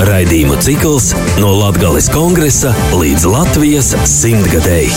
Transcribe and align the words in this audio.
Raidījumu 0.00 0.54
cikls 0.64 1.10
no 1.36 1.50
Latvijas 1.58 2.06
kongresa 2.08 2.70
līdz 2.96 3.26
Latvijas 3.28 3.90
simtgadēji. 4.08 4.94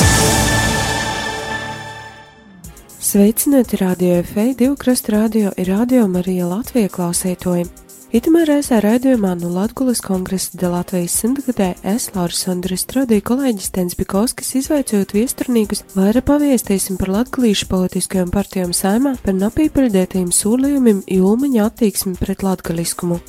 Sveicināti 3.04 3.81
radio 3.81 4.21
FE, 4.24 4.46
divu 4.55 4.78
krastu 4.79 5.12
radio 5.18 5.52
ir 5.60 5.74
radio 5.74 6.05
Marija 6.08 6.47
Latvija 6.47 6.88
klausētoji. 6.94 7.68
Itamā 8.16 8.46
reizē 8.47 8.79
raidījumā 8.79 9.34
no 9.42 9.52
Latvijas 9.52 9.99
kongresa 10.08 10.56
de 10.62 10.71
Latvijas 10.71 11.20
simtgadē 11.20 11.74
es, 11.83 12.08
Lauris 12.15 12.47
Andris, 12.47 12.88
strādīju 12.88 13.28
kolēģis 13.28 13.76
Tens 13.76 13.99
Bikovskis, 13.99 14.56
izvaicojot 14.63 15.17
viesturnīgus, 15.20 15.83
vairāk 15.99 16.31
paviestīsim 16.31 16.95
par 17.02 17.12
latgalīšu 17.20 17.67
politiskajām 17.76 18.31
partijām 18.31 18.72
saimā, 18.72 19.17
par 19.20 19.35
napīpaļdētajiem 19.35 20.31
sūlījumiem, 20.31 21.04
jūlmaņa 21.12 21.72
attieksmi 21.73 22.16
pret 22.23 22.48
latgaliskumu. 22.48 23.20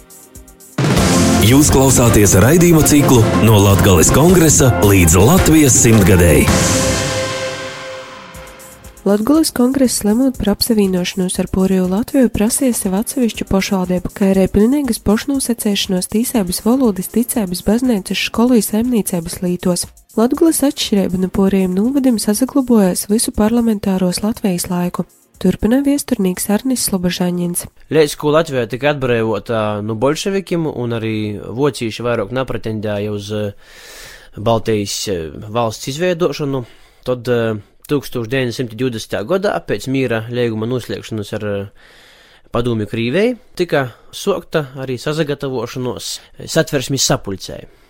Jūs 1.44 1.68
klausāties 1.68 2.32
raidījumu 2.40 2.80
ciklu 2.88 3.18
no 3.44 3.58
Latvijas 3.60 4.08
kongresa 4.16 4.70
līdz 4.80 5.16
Latvijas 5.20 5.74
simtgadēji. 5.76 6.46
Latvijas 9.04 9.50
kongress 9.52 10.06
lemot 10.08 10.38
par 10.38 10.54
apsavienošanos 10.54 11.36
ar 11.42 11.50
Poriju 11.52 11.90
Latviju 11.90 12.30
prasīja 12.32 12.78
sev 12.78 12.96
atsevišķu 12.96 13.44
pašvaldību, 13.50 14.12
kā 14.16 14.30
arī 14.32 14.46
pilnīgas 14.54 15.02
pošnosacēšanos 15.04 16.08
tīsēbas 16.14 16.62
valodas, 16.64 17.10
ticēbas 17.12 17.60
baznīcas 17.66 18.24
skolu 18.30 18.62
saimniecības 18.64 19.42
lītos. 19.44 19.84
Latvijas 20.16 20.62
atšķirība 20.70 21.20
no 21.26 21.28
Porijiem 21.28 21.76
novadiem 21.76 22.16
saglabājās 22.24 23.04
visu 23.12 23.36
parlamentāros 23.36 24.24
Latvijas 24.24 24.70
laiku. 24.72 25.04
Turpina 25.42 25.80
viesturnīgs 25.84 26.46
Arnis 26.54 26.86
Slobožāņins. 26.88 27.66
Ko 28.20 28.32
Latvijā 28.34 28.64
tika 28.70 28.92
atbrīvota 28.94 29.60
no 29.82 29.92
nu, 29.92 29.98
bolševikiem 30.00 30.66
un 30.70 30.96
arī 30.96 31.16
vocīši 31.42 32.06
vairāk 32.06 32.32
nepretendēja 32.34 33.12
uz 33.12 33.30
uh, 33.34 33.76
Baltijas 34.36 34.96
uh, 35.12 35.36
valsts 35.54 35.90
izveidošanu, 35.92 36.64
tad 37.06 37.30
uh, 37.34 37.60
1920. 37.90 39.20
gadā 39.28 39.54
pēc 39.68 39.90
mīra 39.92 40.24
līguma 40.32 40.70
noslēgšanas 40.70 41.34
ar 41.36 41.48
padomju 42.54 42.88
Krīvēju 42.88 43.38
tika 43.58 43.88
sokta 44.14 44.70
arī 44.80 44.96
sazagatavošanos 45.02 46.12
satversmes 46.48 47.10
sapulcēji 47.10 47.83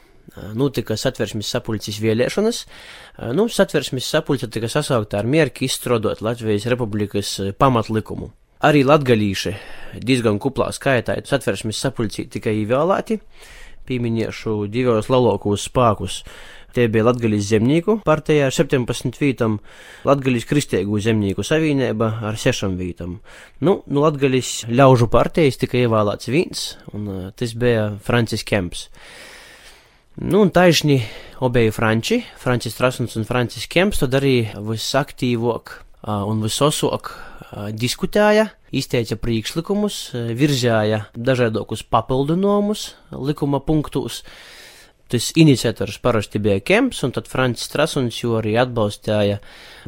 notika 0.55 0.97
satversmes 0.99 1.51
sapulces 1.51 2.01
vēlēšanas. 2.03 2.65
Nu, 3.37 3.49
satversmes 3.49 4.09
sapulce 4.11 4.49
tika 4.51 4.71
sasaukta 4.73 5.21
ar 5.21 5.29
mērķi 5.31 5.69
izstrādāt 5.69 6.25
Latvijas 6.25 6.67
Republikas 6.73 7.37
pamatlikumu. 7.59 8.33
Arī 8.65 8.81
latgalīši 8.87 9.53
diezgan 10.01 10.39
kuplā 10.41 10.71
skaitā 10.73 11.19
satversmes 11.29 11.81
sapulcī 11.85 12.25
tika 12.33 12.53
ievēlēti, 12.55 13.19
pieminēšu 13.89 14.63
divos 14.73 15.11
lielākos 15.13 15.67
spēkus. 15.69 16.23
Tie 16.75 16.89
bija 16.91 17.05
Latvijas 17.07 17.45
zemnieku 17.53 18.01
partija 18.03 18.49
ar 18.49 18.55
17 18.57 19.21
vītam, 19.21 19.61
Latvijas 20.09 20.49
kristīgo 20.51 20.99
zemnieku 20.99 21.45
savienība 21.47 22.09
ar 22.27 22.41
6 22.41 22.73
vītam. 22.81 23.21
Nu, 23.63 23.77
nu 23.87 24.03
Latvijas 24.03 24.65
ļaužu 24.67 25.07
partijas 25.13 25.61
tika 25.61 25.79
ievēlēts 25.85 26.33
viens, 26.33 26.65
un 26.91 27.31
tas 27.39 27.55
bija 27.55 27.93
Francis 28.03 28.43
Kemps. 28.49 28.89
Nu, 30.15 30.41
un 30.41 30.51
taisni 30.55 31.01
obeji 31.43 31.71
Franči, 31.75 32.21
Francis 32.39 32.75
Trasuns 32.79 33.17
un 33.19 33.25
Francis 33.27 33.67
Kemps, 33.67 33.99
tad 33.99 34.15
arī 34.15 34.45
visaktīvāk 34.55 35.73
un 36.07 36.43
visosāk 36.45 37.11
diskutēja, 37.75 38.47
izteica 38.71 39.19
priekšlikumus, 39.19 40.13
virzēja 40.39 41.09
dažādokus 41.19 41.83
papildinājumus 41.91 42.93
likuma 43.11 43.59
punktus. 43.59 44.23
Tas 45.11 45.33
iniciators 45.37 45.99
parasti 46.01 46.39
bija 46.39 46.63
Kemps, 46.63 47.03
un 47.05 47.11
tad 47.13 47.27
Francis 47.29 47.69
Trasuns 47.75 48.17
jau 48.23 48.37
arī 48.39 48.55
atbalstīja, 48.63 49.41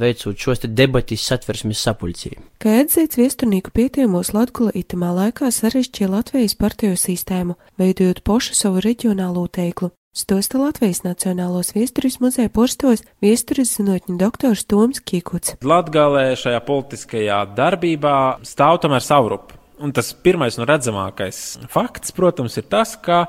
veicot 0.03 0.43
šos 0.43 0.65
te 0.65 0.69
debatis 0.69 1.23
satversmes 1.23 1.81
sapulcī. 1.87 2.35
Kā 2.61 2.81
atzīts 2.83 3.17
viesturnieku 3.17 3.71
pietiemos 3.71 4.35
Latgula 4.35 4.75
itamā 4.75 5.15
laikā 5.17 5.53
sarežģīja 5.55 6.11
Latvijas 6.13 6.59
partiju 6.59 6.99
sistēmu, 6.99 7.57
veidojot 7.79 8.25
pošu 8.27 8.59
savu 8.59 8.83
reģionālo 8.85 9.47
teiklu. 9.49 9.95
Stosta 10.17 10.57
Latvijas 10.57 11.03
Nacionālos 11.05 11.75
viesturis 11.77 12.15
muzeja 12.25 12.49
porstos 12.49 13.03
viesturis 13.21 13.75
zinotņu 13.77 14.15
doktors 14.17 14.63
Toms 14.65 15.03
Kīkuts. 15.05 15.59
Latgalē 15.61 16.31
šajā 16.41 16.63
politiskajā 16.65 17.43
darbībā 17.59 18.15
stāv 18.49 18.81
tomēr 18.81 19.05
savrupa. 19.05 19.61
Un 19.77 19.93
tas 19.93 20.15
pirmais 20.17 20.57
un 20.57 20.65
redzamākais 20.71 21.43
fakts, 21.69 22.17
protams, 22.17 22.57
ir 22.57 22.65
tas, 22.65 22.97
ka 22.97 23.27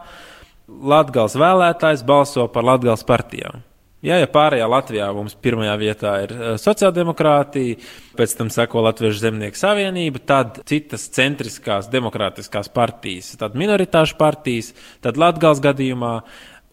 Latgals 0.64 1.36
vēlētājs 1.36 2.08
balso 2.08 2.48
par 2.48 2.64
Latgals 2.72 3.04
partijām. 3.04 3.68
Jā, 4.06 4.22
ja 4.22 4.28
pārējā 4.32 4.66
Latvijā 4.70 5.08
mums 5.12 5.34
pirmajā 5.44 5.76
vietā 5.82 6.12
ir 6.24 6.32
eh, 6.32 6.50
sociāldemokrātija, 6.62 7.82
pēc 8.16 8.36
tam 8.40 8.52
seko 8.54 8.84
Latviešu 8.86 9.26
zemnieku 9.26 9.60
savienība, 9.60 10.22
tad 10.22 10.60
citas 10.70 11.10
centriskās 11.12 11.90
demokrātiskās 11.92 12.70
partijas, 12.72 13.34
tad 13.42 13.58
minoritāšu 13.60 14.16
partijas, 14.22 14.76
tad 15.04 15.18
Latgals 15.20 15.60
gadījumā 15.66 16.14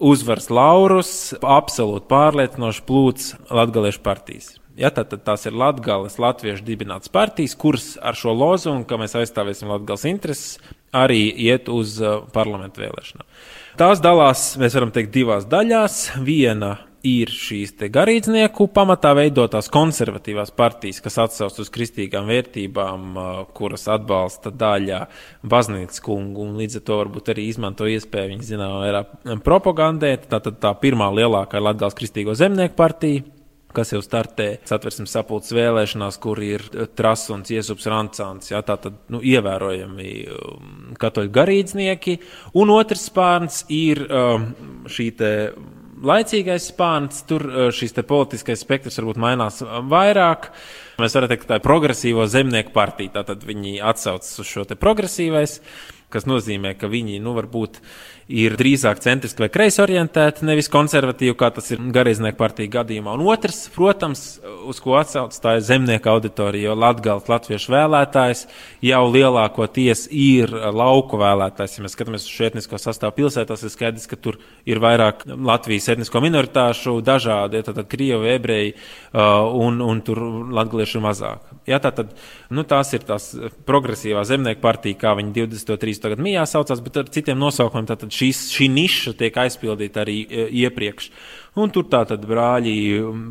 uzvaras 0.03 0.51
laurus, 0.51 1.11
absolūti 1.41 2.09
pārliecinoši 2.11 2.85
plūts 2.89 3.33
latgaliešu 3.51 4.03
partijas. 4.05 4.55
Ja, 4.75 4.91
tad, 4.91 5.13
tad 5.13 5.23
tās 5.23 5.47
ir 5.47 5.55
Latvijas 5.55 6.17
latviešu 6.19 6.65
dibinātas 6.67 7.13
partijas, 7.15 7.55
kuras 7.55 7.93
ar 8.03 8.19
šo 8.19 8.33
lozungu, 8.35 8.83
ka 8.91 8.99
mēs 8.99 9.15
aizstāvēsim 9.21 9.71
Latvijas 9.71 10.07
intereses, 10.11 10.57
arī 10.95 11.29
iet 11.47 11.71
uz 11.71 12.01
uh, 12.03 12.25
parlamentu 12.35 12.83
vēlēšanām. 12.83 13.29
Tās 13.79 14.03
dalās, 14.03 14.49
mēs 14.59 14.75
varam 14.75 14.91
teikt, 14.95 15.15
divās 15.15 15.47
daļās. 15.51 16.01
Viena 16.27 16.77
ir 17.05 17.31
šīs 17.33 17.75
garīdznieku 17.93 18.67
pamatā 18.75 19.13
veidotās 19.17 19.69
konservatīvās 19.73 20.55
partijas, 20.57 21.03
kas 21.05 21.19
atsauc 21.27 21.59
uz 21.61 21.71
kristīgām 21.75 22.31
vērtībām, 22.33 23.19
kuras 23.57 23.87
atbalsta 23.93 24.53
daļā 24.55 25.03
baznīcas 25.45 26.03
kungu, 26.05 26.49
un 26.49 26.59
līdz 26.61 26.81
ar 26.81 26.87
to 26.89 26.99
varbūt 27.03 27.31
arī 27.35 27.47
izmanto 27.51 27.89
iespēju 27.91 28.35
viņu 28.35 28.49
zināmā 28.49 28.81
mērā 28.87 29.05
propagandēt. 29.45 30.29
Tātad 30.33 30.59
tā 30.63 30.73
pirmā 30.81 31.11
lielākā 31.15 31.61
ir 31.61 31.69
Latgals 31.69 31.97
kristīgo 31.99 32.37
zemnieku 32.39 32.77
partija, 32.79 33.25
kas 33.75 33.91
jau 33.93 34.01
startē 34.05 34.49
satversmes 34.69 35.13
sapulces 35.17 35.55
vēlēšanās, 35.57 36.19
kur 36.23 36.41
ir 36.47 36.63
Trasuns, 36.97 37.51
Iesups 37.53 37.89
Rancāns, 37.91 38.53
jā, 38.53 38.61
tātad, 38.67 38.97
nu, 39.13 39.21
ievērojami 39.25 40.13
katoļu 41.01 41.33
garīdznieki, 41.35 42.19
un 42.61 42.73
otrs 42.75 43.09
spārns 43.11 43.65
ir 43.75 44.05
šī 44.95 45.09
te 45.19 45.33
laicīgais 46.09 46.69
spārns, 46.71 47.23
tur 47.29 47.45
eh, 47.49 47.69
šis 47.75 47.97
politiskais 48.07 48.63
spektrs 48.65 49.01
varbūt 49.01 49.21
mainās 49.23 49.63
eh, 49.65 49.77
vairāk. 49.91 50.51
Mēs 51.03 51.17
varam 51.17 51.31
teikt, 51.33 51.45
ka 51.45 51.53
tā 51.55 51.59
ir 51.59 51.65
progresīvo 51.65 52.27
zemnieku 52.31 52.75
partija. 52.75 53.17
Tātad 53.19 53.45
viņi 53.47 53.81
atsaucas 53.83 54.31
uz 54.43 54.51
šo 54.51 54.67
progresīvais, 54.79 55.59
kas 56.15 56.29
nozīmē, 56.31 56.77
ka 56.79 56.91
viņi, 56.91 57.21
nu, 57.23 57.35
varbūt 57.37 57.83
ir 58.33 58.55
drīzāk 58.57 59.03
centriski 59.05 59.43
vai 59.45 59.51
kreisi 59.53 59.83
orientēti, 59.85 60.47
nevis 60.49 60.71
konservatīvi, 60.73 61.35
kā 61.37 61.51
tas 61.53 61.69
ir 61.75 61.83
garīdznieku 61.93 62.39
partiju 62.39 62.73
gadījumā. 62.73 63.17
Un 63.19 63.27
otrs, 63.29 63.67
protams, 63.75 64.23
uz 64.65 64.81
ko 64.81 64.97
atsaucas, 64.97 65.41
tā 65.43 65.59
ir 65.59 65.67
zemnieku 65.67 66.09
auditorija, 66.13 66.71
jo 66.71 66.77
Latgals, 66.79 67.29
latviešu 67.29 67.75
vēlētājs 67.75 68.47
jau 68.85 69.03
lielākoties 69.13 70.07
ir 70.11 70.53
lauku 70.53 71.21
vēlētājs. 71.21 71.77
Ja 71.77 71.85
mēs 71.85 71.97
skatāmies 71.97 72.25
uz 72.25 72.33
šo 72.33 72.49
etnisko 72.49 72.81
sastāvu 72.81 73.19
pilsētās, 73.21 73.65
ir 73.67 73.75
skaidrs, 73.75 74.09
ka 74.09 74.17
tur 74.17 74.41
ir 74.69 74.81
vairāk 74.83 75.27
Latvijas 75.29 75.91
etnisko 75.93 76.25
minoritāšu, 76.25 76.97
dažādi, 77.05 77.61
ja, 77.61 77.69
tātad 77.69 77.91
Krievi, 77.93 78.33
ebreji, 78.39 78.73
uh, 79.13 79.45
un, 79.53 79.83
un 79.85 80.01
tur 80.05 80.23
latgaliešu 80.55 81.05
mazāk. 81.05 81.53
Ja, 81.69 81.81
tātad, 81.81 82.13
nu, 82.53 82.65
tās 82.69 82.93
ir 82.97 83.05
tās 83.09 83.31
progresīvā 83.69 84.25
zemnieku 84.29 84.65
partija, 84.65 85.01
kā 85.01 85.15
viņi 85.21 85.33
23. 85.45 86.04
Gadu 86.13 86.25
mijā 86.25 86.45
saucās, 86.49 86.83
bet 86.85 86.99
ar 87.01 87.11
citiem 87.15 87.41
nosaukumiem. 87.41 87.89
Tātad 87.89 88.13
šis, 88.15 88.47
šī 88.55 88.69
niša 88.73 89.15
tiek 89.21 89.37
aizpildīta 89.45 90.05
arī 90.05 90.21
e, 90.25 90.47
iepriekš. 90.65 91.11
Un 91.61 91.71
tur 91.71 91.87
tātad 91.91 92.25
brāļi 92.27 92.77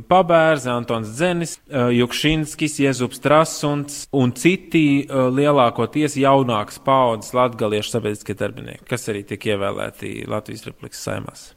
Pabērzi, 0.10 0.70
Antons 0.74 1.16
Dzenis, 1.16 1.58
e, 1.68 1.88
Jukšinskis, 2.00 2.78
Jezups 2.86 3.24
Trasuns 3.24 4.04
un 4.16 4.36
citi 4.38 4.86
e, 5.04 5.26
lielākoties 5.40 6.16
jaunākas 6.22 6.80
paudzes 6.86 7.36
latgaliešu 7.36 7.98
sabiedriskie 7.98 8.38
darbinieki, 8.40 8.88
kas 8.90 9.10
arī 9.12 9.26
tiek 9.28 9.52
ievēlēti 9.54 10.24
Latvijas 10.32 10.66
Republikas 10.70 11.04
saimās. 11.04 11.52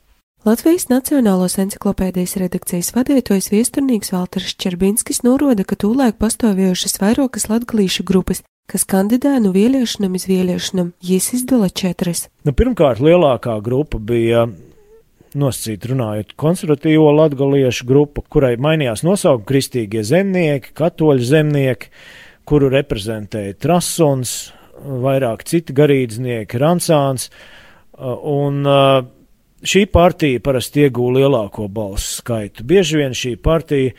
Latvijas 0.46 0.84
Nacionālās 0.86 1.56
encyklopēdijas 1.58 2.36
redakcijas 2.38 2.92
vadītājs 2.94 3.48
viesturnīgs 3.50 4.12
Valters 4.14 4.52
Čerbinskis 4.62 5.24
norāda, 5.26 5.64
ka 5.66 5.74
tūlēk 5.74 6.20
pastāvējušas 6.20 7.00
vairākas 7.02 7.48
latgalīšu 7.50 8.06
grupas, 8.06 8.44
kas 8.70 8.86
kandidē 8.88 9.36
no 9.42 9.52
vēlēšanām 9.54 10.16
uz 10.18 10.26
vēlēšanām, 10.30 10.92
jis 11.04 11.32
izdala 11.38 11.68
četras. 11.70 12.26
Nu, 12.46 12.54
pirmkārt, 12.56 13.02
lielākā 13.04 13.58
grupa 13.64 14.00
bija 14.02 14.46
nosacīt 15.36 15.84
runājot 15.90 16.32
konservatīvo 16.40 17.10
latgaliešu 17.16 17.86
grupu, 17.88 18.24
kurai 18.32 18.54
mainījās 18.60 19.04
nosaukumi 19.06 19.50
kristīgie 19.50 20.04
zemnieki, 20.06 20.72
katoļu 20.76 21.28
zemnieki, 21.28 21.92
kuru 22.48 22.70
reprezentēja 22.72 23.58
Trasons, 23.60 24.38
vairāk 24.76 25.44
citi 25.48 25.74
garīdznieki, 25.76 26.58
Ransāns, 26.62 27.30
Un 27.98 28.66
šī 29.66 29.86
partija 29.88 30.42
parasti 30.44 30.84
iegūta 30.84 31.16
lielāko 31.16 31.68
balsu 31.72 32.20
skaitu. 32.20 32.64
Bieži 32.68 33.00
vien 33.00 33.16
šī 33.16 33.36
partija 33.40 33.94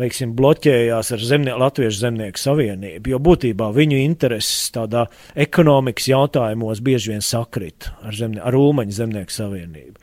teiksim, 0.00 0.32
bloķējās 0.38 1.12
ar 1.14 1.26
zemnie, 1.26 1.52
Latviešu 1.58 2.00
zemnieku 2.02 2.40
savienību, 2.40 3.12
jo 3.14 3.20
būtībā 3.22 3.70
viņu 3.74 4.00
intereses 4.02 4.72
tādā 4.74 5.06
ekonomikas 5.34 6.08
jautājumos 6.10 6.82
bieži 6.84 7.14
vien 7.14 7.22
sakrit 7.24 7.90
ar, 8.02 8.14
zemnie, 8.16 8.42
ar 8.42 8.56
Ulmaņu 8.58 8.96
zemnieku 8.96 9.34
savienību. 9.34 9.94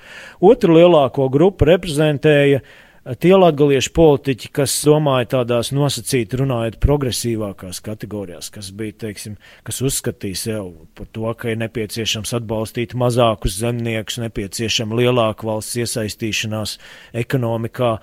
Otru 0.51 0.79
lielāko 0.79 1.27
grupu 1.33 1.67
reprezentēja 1.71 2.61
tie 3.01 3.33
latgaliešu 3.33 3.91
politiķi, 3.97 4.51
kas 4.53 4.75
domāja 4.85 5.31
tādās 5.35 5.71
nosacīti 5.73 6.37
runājot 6.41 6.77
progresīvākās 6.83 7.81
kategorijās, 7.83 8.51
kas 8.53 8.69
bija, 8.77 8.97
teiksim, 9.07 9.37
kas 9.67 9.81
uzskatīja 9.81 10.41
sev 10.43 10.73
par 10.97 11.09
to, 11.11 11.25
ka 11.37 11.51
ir 11.51 11.61
nepieciešams 11.63 12.35
atbalstīt 12.37 12.93
mazākus 12.97 13.57
zemniekus, 13.61 14.21
nepieciešama 14.21 15.01
lielāka 15.01 15.49
valsts 15.49 15.81
iesaistīšanās 15.81 16.77
ekonomikā. 17.25 17.95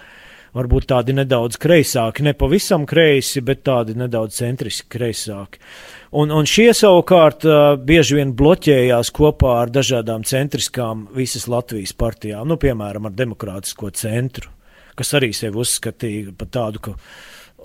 Uh, 0.48 0.54
varbūt 0.56 0.88
tādi 0.92 1.14
nedaudz 1.16 1.58
kreisāki, 1.60 2.24
ne 2.26 2.34
pavisam 2.36 2.86
kreisi, 2.88 3.42
bet 3.44 3.64
tādi 3.66 3.96
nedaudz 3.98 4.38
centriski 4.40 4.88
kreisāki. 4.96 5.60
Un, 6.18 6.32
un 6.32 6.48
šie 6.48 6.70
savukārt 6.76 7.44
uh, 7.48 7.74
bieži 7.76 8.18
vien 8.18 8.32
bloķējās 8.36 9.12
kopā 9.16 9.58
ar 9.64 9.72
dažādām 9.72 10.24
centriskām 10.28 11.06
visas 11.16 11.48
Latvijas 11.50 11.92
partijām, 11.98 12.48
nu, 12.48 12.58
piemēram, 12.60 13.08
ar 13.08 13.16
demokrātisko 13.16 13.92
centru, 13.96 14.52
kas 14.98 15.12
arī 15.18 15.34
sevi 15.36 15.60
uzskatīja 15.60 16.32
par 16.38 16.52
tādu, 16.54 16.84
ka 16.88 16.96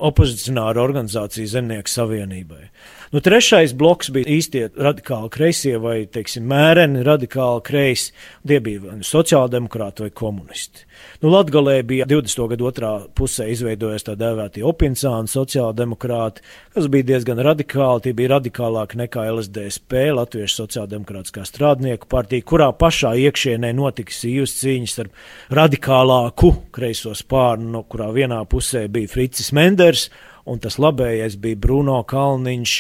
opozicionāru 0.04 0.82
organizāciju 0.84 1.48
Zemnieku 1.48 1.92
savienībai. 1.92 2.66
Nu, 3.14 3.20
trešais 3.22 3.76
bloks 3.78 4.08
bija 4.10 4.26
īstie 4.26 4.64
radikāli 4.74 5.30
kreisie 5.30 5.76
vai, 5.78 6.00
teiksim, 6.10 6.48
mēreni 6.50 7.04
radikāli 7.06 7.62
kreisi. 7.62 8.08
Tie 8.42 8.58
bija 8.66 8.96
sociāldemokrāti 9.06 10.08
vai 10.08 10.10
komunisti. 10.18 10.88
Nu, 11.22 11.30
Latgalē 11.30 11.76
bija 11.86 12.08
20. 12.10 12.42
gadu 12.56 12.72
otrā 12.72 12.96
pusē 13.14 13.46
izveidojies 13.54 14.08
tā 14.08 14.16
dēvētie 14.18 14.66
opinsāni 14.66 15.30
sociāldemokrāti, 15.30 16.42
kas 16.74 16.90
bija 16.90 17.12
diezgan 17.12 17.44
radikāli. 17.46 18.08
Tie 18.08 18.16
bija 18.18 18.34
radikālāki 18.34 19.04
nekā 19.04 19.28
LSDSP, 19.36 20.08
Latviešu 20.18 20.64
sociāldemokrātiskā 20.64 21.46
strādnieku 21.46 22.10
partija, 22.10 22.50
kurā 22.50 22.74
pašā 22.74 23.14
iekšienē 23.28 23.76
notika 23.78 24.18
sīvas 24.24 24.58
cīņas 24.58 25.00
ar 25.06 25.14
radikālāku 25.62 26.56
kreiso 26.74 27.14
spārnu, 27.14 27.76
no 27.78 27.86
kurā 27.86 28.10
vienā 28.18 28.42
pusē 28.50 28.88
bija 28.90 29.14
Fricis 29.14 29.54
Menders, 29.54 30.10
un 30.50 30.62
tas 30.64 30.80
labējais 30.82 31.38
bija 31.42 31.60
Bruno 31.60 32.00
Kalniņš, 32.08 32.78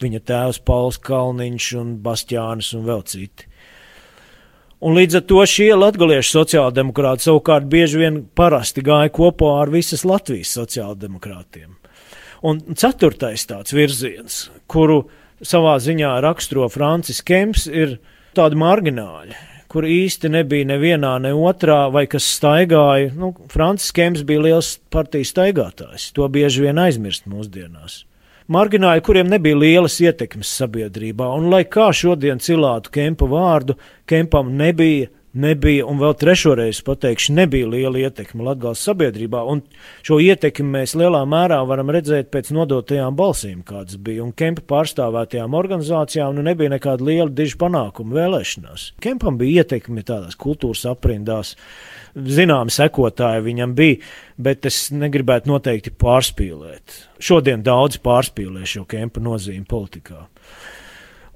viņa 0.00 0.20
tēvs 0.30 0.60
Pauls 0.66 0.98
Kalniņš 1.04 1.70
un 1.80 1.94
Bastiānis 2.04 2.72
un 2.78 2.86
vēl 2.88 3.04
citi. 3.10 3.48
Un 4.80 4.96
līdz 4.96 5.18
ar 5.18 5.24
to 5.28 5.42
šie 5.44 5.74
latgaliešu 5.76 6.38
sociāldemokrāti 6.38 7.26
savukārt 7.26 7.66
bieži 7.68 8.00
vien 8.00 8.22
parasti 8.36 8.80
gāja 8.84 9.10
kopā 9.12 9.58
ar 9.60 9.72
visas 9.72 10.06
Latvijas 10.08 10.54
sociāldemokrātiem. 10.56 11.74
Un 12.48 12.62
ceturtais 12.72 13.44
tāds 13.44 13.74
virziens, 13.76 14.46
kuru 14.64 15.02
savā 15.44 15.74
ziņā 15.84 16.14
raksturo 16.24 16.70
Francis 16.72 17.20
Kemps, 17.20 17.66
ir 17.68 17.98
tādi 18.36 18.56
margināļi, 18.56 19.36
kur 19.70 19.86
īsti 19.86 20.32
nebija 20.34 20.66
nevienā, 20.72 21.14
ne 21.22 21.30
otrā, 21.36 21.84
vai 21.94 22.06
kas 22.10 22.26
staigāja. 22.36 23.12
Nu, 23.14 23.32
Francis 23.52 23.94
Kemps 23.94 24.26
bija 24.26 24.48
liels 24.48 24.74
partijas 24.90 25.30
staigātājs, 25.34 26.10
to 26.16 26.26
bieži 26.28 26.66
vien 26.66 26.82
aizmirst 26.82 27.30
mūsdienās 27.30 28.04
margināļi, 28.50 29.04
kuriem 29.06 29.30
nebija 29.30 29.58
lielas 29.58 30.00
ietekmes 30.02 30.50
sabiedrībā, 30.58 31.28
un 31.38 31.50
lai 31.52 31.62
kā 31.70 31.90
šodien 31.94 32.42
cilātu 32.42 32.92
Kempa 32.94 33.28
vārdu, 33.30 33.76
Kempam 34.10 34.50
nebija 34.58 35.10
nebija, 35.32 35.86
un 35.86 36.00
vēl 36.00 36.14
trešoreiz 36.18 36.80
pateikšu, 36.86 37.34
nebija 37.36 37.68
liela 37.70 38.00
ietekme 38.02 38.44
Latgales 38.46 38.82
sabiedrībā, 38.86 39.42
šo 40.06 40.18
ietekmi 40.22 40.78
mēs 40.78 40.96
lielā 40.98 41.22
mērā 41.28 41.60
varam 41.68 41.92
redzēt 41.94 42.30
pēc 42.34 42.50
nodotajām 42.56 43.16
balsīm, 43.18 43.62
kādas 43.66 43.98
bija, 44.00 44.24
un 44.24 44.32
Kempa 44.36 44.64
pārstāvētajām 44.74 45.54
organizācijām 45.54 46.34
nu 46.36 46.44
nebija 46.46 46.74
nekāda 46.74 47.06
liela 47.06 47.30
diža 47.30 47.60
panākuma 47.60 48.18
vēlēšanās. 48.18 48.90
Kempam 49.02 49.38
bija 49.40 49.64
ietekme 49.64 50.04
tādās 50.06 50.38
kultūras 50.40 50.86
aprindās, 50.90 51.54
zināmi 52.14 52.74
sekotāji 52.74 53.46
viņam 53.46 53.76
bija, 53.78 54.00
bet 54.40 54.66
es 54.66 54.88
negribētu 54.94 55.50
noteikti 55.52 55.94
pārspīlēt. 55.94 57.04
Šodien 57.20 57.62
daudz 57.62 58.00
pārspīlē 58.02 58.66
šo 58.66 58.86
Kempa 58.88 59.22
nozīmi 59.22 59.66
politikā. 59.68 60.24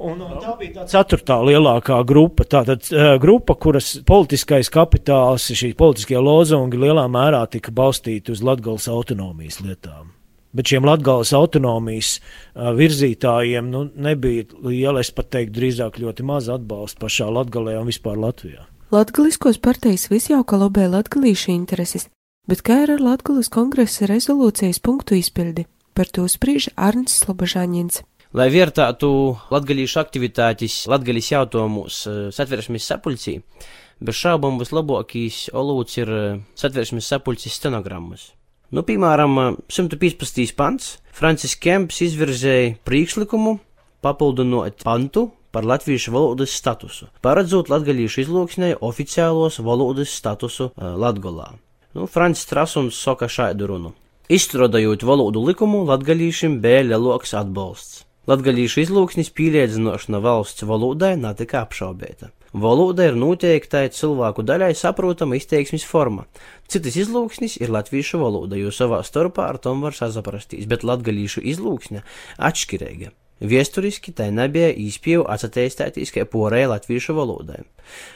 Un, 0.05 0.21
un 0.21 0.41
tā 0.43 0.53
bija 0.61 0.83
tā 0.83 0.85
ceturtā 0.93 1.39
lielākā 1.47 1.97
grupa. 2.09 2.45
Tātad 2.45 2.85
uh, 2.93 3.15
grupa, 3.23 3.57
kuras 3.57 3.95
politiskais 4.07 4.69
kapitāls, 4.73 5.49
šī 5.57 5.73
politiskie 5.79 6.21
lozungi 6.21 6.81
lielā 6.81 7.07
mērā 7.09 7.41
tika 7.51 7.73
balstīti 7.73 8.35
uz 8.35 8.45
Latgales 8.45 8.89
autonomijas 8.93 9.63
lietām. 9.65 10.13
Bet 10.55 10.71
šiem 10.71 10.85
latgāles 10.87 11.33
autonomijas 11.35 12.19
uh, 12.21 12.71
virzītājiem 12.77 13.73
nu, 13.73 13.89
nebija 13.97 14.47
liela, 14.63 15.03
es 15.03 15.11
pat 15.11 15.33
teiktu, 15.35 15.57
drīzāk 15.59 15.99
ļoti 16.03 16.27
maz 16.29 16.53
atbalsta 16.53 17.01
pašā 17.03 17.27
Latgalē 17.33 17.81
un 17.81 17.91
vispār 17.91 18.21
Latvijā. 18.21 18.69
Latgaliskos 18.95 19.59
partijas 19.59 20.07
visjauka 20.13 20.61
lobē 20.61 20.85
latgalīšu 20.93 21.51
intereses, 21.57 22.07
bet 22.47 22.63
kā 22.63 22.85
ir 22.85 22.95
ar 22.95 23.03
Latgales 23.03 23.51
kongresa 23.51 24.07
rezolūcijas 24.07 24.79
punktu 24.85 25.19
izpildi? 25.19 25.65
Par 25.95 26.07
to 26.11 26.29
spriež 26.31 26.69
Arns 26.77 27.17
Slobožāņins. 27.25 28.05
Lai 28.35 28.49
vērtātu 28.51 29.09
latgalīšu 29.55 30.01
aktivitātes 30.01 30.89
latgalīs 30.91 31.29
jautājumus 31.31 32.01
eh, 32.11 32.15
satversmes 32.35 32.83
sapulcī, 32.91 33.37
bez 34.03 34.17
šaubām 34.19 34.57
vislabākīs 34.59 35.53
olūts 35.55 36.01
ir 36.01 36.09
eh, 36.11 36.41
satversmes 36.59 37.07
sapulces 37.07 37.55
stenogrammas. 37.55 38.33
Nu, 38.75 38.83
piemēram, 38.83 39.61
115. 39.71 40.41
Eh, 40.43 40.51
pants 40.59 40.89
Francis 41.15 41.55
Kemps 41.55 42.01
izvirzēja 42.09 42.73
priekšlikumu 42.83 43.53
papildinot 44.03 44.83
pantu 44.83 45.29
par 45.55 45.63
latviešu 45.71 46.11
valodas 46.17 46.57
statusu, 46.59 47.07
paredzot 47.23 47.71
latgalīšu 47.71 48.25
izlūksnei 48.25 48.73
oficiālos 48.83 49.61
valodas 49.63 50.11
statusu 50.11 50.73
Latgolā. 50.75 51.53
Nu, 51.95 52.09
Francis 52.11 52.51
Trasuns 52.51 52.99
saka 52.99 53.31
šādu 53.31 53.71
runu. 53.71 53.95
Izstrādājot 54.27 55.07
valodu 55.07 55.45
likumu, 55.47 55.85
latgalīšiem 55.87 56.59
bija 56.65 56.83
lielāks 56.91 57.37
atbalsts. 57.39 58.04
Latgalīšu 58.25 58.81
izlūksnis 58.81 59.29
pīliedzinošana 59.37 60.17
valsts 60.25 60.65
valodai 60.65 61.11
netika 61.21 61.61
apšaubēta. 61.67 62.31
Valoda 62.57 63.09
ir 63.11 63.19
noteiktai 63.21 63.89
cilvēku 63.93 64.45
daļai 64.49 64.71
saprotama 64.79 65.37
izteiksmes 65.37 65.85
forma. 65.85 66.25
Citas 66.71 66.97
izlūksnis 66.97 67.59
ir 67.61 67.75
latviešu 67.75 68.23
valoda, 68.23 68.57
jo 68.57 68.73
savā 68.73 69.03
starpā 69.05 69.51
ar 69.51 69.59
tom 69.61 69.85
var 69.85 69.93
sazaprastīs, 69.99 70.65
bet 70.71 70.87
latgalīšu 70.89 71.45
izlūksne 71.53 72.01
atšķirīga. 72.49 73.13
Viesturiski 73.43 74.13
tai 74.15 74.29
nebija 74.31 74.69
īspēju 74.71 75.25
atsateistētīs 75.27 76.13
kā 76.15 76.23
porēja 76.31 76.69
latviešu 76.71 77.17
valodai. 77.17 77.65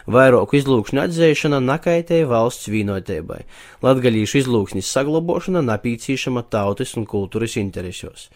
Vairāku 0.06 0.60
izlūkšņu 0.60 1.02
atzīšana 1.02 1.58
nakaitēja 1.64 2.28
valsts 2.30 2.70
vienotībai. 2.70 3.40
Latgalīšu 3.82 4.38
izlūksnis 4.44 4.90
saglabošana 4.94 5.64
napīcīšama 5.66 6.44
tautas 6.48 6.94
un 6.96 7.08
kultūras 7.10 7.58
interesos. 7.58 8.28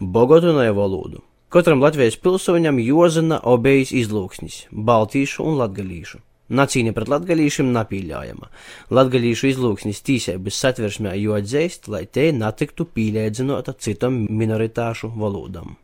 Bogotunoja 0.00 0.72
valodu. 0.72 1.20
Katram 1.50 1.82
Latvijas 1.82 2.16
pilsoņam 2.16 2.80
jozina 2.80 3.40
obejas 3.44 3.92
izlūksnis- 3.92 4.64
baltīšu 4.88 5.44
un 5.44 5.60
latgalīšu. 5.60 6.20
Nacīņa 6.50 6.92
pret 6.94 7.08
latgalīšiem 7.08 7.68
napīļājama. 7.74 8.48
Latgalīšu 8.90 9.50
izlūksnis 9.52 10.02
tīsēbas 10.02 10.56
satversmē 10.64 11.12
jo 11.20 11.36
atzīst, 11.36 11.86
lai 11.88 12.06
te 12.06 12.32
netiktu 12.32 12.88
pīļēdzinota 12.96 13.76
citam 13.78 14.26
minoritāšu 14.26 15.12
valodam. 15.14 15.76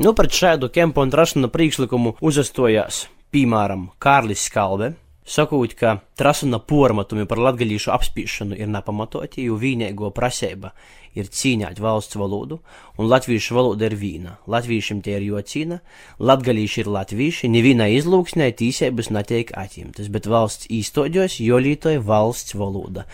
Nu, 0.00 0.14
pret 0.16 0.32
šādu 0.32 0.70
kempu 0.72 1.02
un 1.04 1.10
trašanu 1.12 1.50
priekšlikumu 1.52 2.14
uzastojās, 2.24 3.02
piemēram, 3.28 3.90
Kārlis 4.00 4.46
Skalbe, 4.48 4.94
sakot, 5.28 5.74
ka 5.76 5.98
trasuna 6.16 6.56
pormatumi 6.64 7.26
par 7.28 7.42
latgalīšu 7.44 7.92
apspīšanu 7.92 8.56
ir 8.56 8.70
nepamatoti, 8.72 9.44
jo 9.50 9.58
vienīgo 9.60 10.08
prasība 10.16 10.70
ir 11.18 11.28
cīņāt 11.28 11.80
valsts 11.82 12.16
valodu, 12.18 12.58
un 12.98 13.08
latviešu 13.10 13.56
valoda 13.56 13.88
ir 13.88 13.96
vīna. 14.00 14.36
Latviešiem 14.50 15.02
tie 15.04 15.16
ir 15.18 15.26
jocīna, 15.28 15.80
latgalīši 16.22 16.82
ir 16.82 16.90
latvieši, 16.96 17.50
nevienai 17.52 17.90
izlūksnē 17.98 18.48
tīsēbas 18.58 19.12
netiek 19.14 19.52
atņemtas, 19.58 20.08
bet 20.12 20.28
valsts 20.30 20.70
īstoģos 20.72 21.38
jolītoja 21.44 22.02
valsts 22.06 22.56
valoda. 22.58 23.06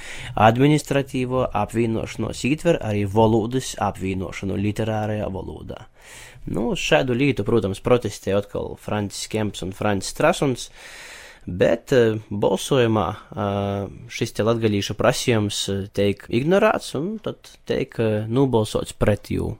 Administratīvo 0.48 1.48
apvienošanos 1.52 2.44
ietver 2.48 2.80
arī 2.84 3.04
valodas 3.10 3.74
apvienošanu 3.82 4.58
literārajā 4.58 5.28
valodā. 5.34 5.86
Nu, 6.48 6.70
šādu 6.78 7.12
lietu, 7.18 7.44
protams, 7.44 7.82
protestēja 7.84 8.40
atkal 8.40 8.78
Francis 8.80 9.28
Kemps 9.28 9.64
un 9.66 9.74
Francis 9.76 10.16
Trasuns, 10.16 10.68
bet 11.48 11.94
uh, 11.96 12.18
balsojumā 12.28 13.06
uh, 13.08 13.86
šis 14.12 14.36
te 14.36 14.44
latgalīšu 14.44 14.96
prasījums 14.98 15.62
uh, 15.72 15.86
tiek 15.94 16.26
ignorēts 16.28 16.92
un 16.98 17.16
tad 17.24 17.48
uh, 17.48 18.28
nobalsots 18.28 18.96
pret 18.98 19.32
jū. 19.32 19.54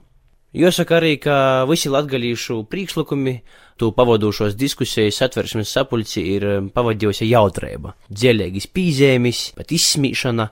Jāsaka 0.49 0.97
arī, 0.97 1.15
ka 1.21 1.65
visi 1.69 1.91
latgalīšu 1.93 2.63
priekšlikumi, 2.71 3.35
tu 3.77 3.91
pavadošos 3.93 4.55
diskusijas 4.57 5.19
satversmes 5.21 5.69
sapulci 5.69 6.23
ir 6.25 6.45
pavadījusi 6.73 7.29
jautrība, 7.29 7.93
dziļīgas 8.09 8.65
pīzēmis, 8.73 9.43
pat 9.57 9.73
izsmīšana, 9.77 10.47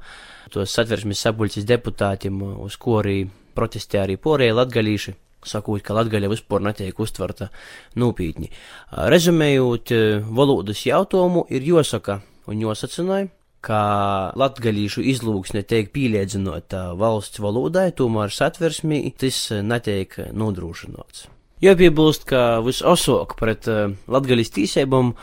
tos 0.53 0.75
satversmes 0.77 1.25
sapulcis 1.25 1.65
deputātiem, 1.65 2.37
uz 2.61 2.77
ko 2.77 2.99
arī 3.01 3.23
protestē 3.57 4.03
arī 4.03 4.19
porēja 4.21 4.59
latgalīši, 4.59 5.15
sakot, 5.45 5.81
ka 5.85 5.95
latgaļa 5.97 6.31
vispār 6.31 6.63
netiek 6.65 6.99
uztverta 6.99 7.49
nopietni. 7.99 8.51
Rezumējot 8.91 9.93
uh, 9.95 10.27
valodas 10.27 10.85
jautājumu, 10.87 11.45
ir 11.53 11.67
jāsaka 11.67 12.21
un 12.47 12.63
jāsacināja, 12.63 13.31
ka 13.67 13.79
latgalīšu 14.37 15.03
izlūksne 15.11 15.63
tiek 15.67 15.89
pieliedzinota 15.93 16.91
valsts 16.97 17.41
valodai, 17.43 17.89
tomēr 17.91 18.31
satversmī 18.31 19.01
tas 19.19 19.47
netiek 19.51 20.13
nodrošināts. 20.31 21.27
Jāpiebilst, 21.63 22.27
ka 22.29 22.61
visosok 22.61 23.33
pret 23.39 23.67
uh, 23.71 23.89
latgaļas 24.07 24.53
tīsībām 24.53 25.15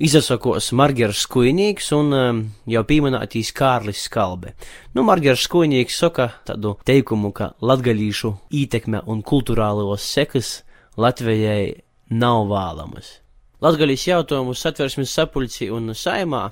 izsakos 0.00 0.70
Margers 0.72 1.26
Skujnīgs 1.26 1.90
un 1.92 2.14
uh, 2.16 2.40
jau 2.72 2.82
pieminētīs 2.88 3.52
Kārlis 3.56 4.06
Skalbe. 4.08 4.54
Nu, 4.96 5.04
Margers 5.04 5.44
Skujnīgs 5.44 5.98
saka 6.00 6.30
tādu 6.48 6.78
teikumu, 6.88 7.34
ka 7.36 7.52
latgaļīšu 7.60 8.32
ītekme 8.62 9.04
un 9.06 9.20
kulturālos 9.26 10.06
sekas 10.08 10.60
Latvijai 11.00 11.82
nav 12.10 12.48
vēlamas. 12.50 13.18
Latgaļas 13.60 14.06
jautājumu 14.08 14.54
satversmes 14.56 15.12
sapulci 15.12 15.68
un 15.68 15.92
saimā, 15.92 16.46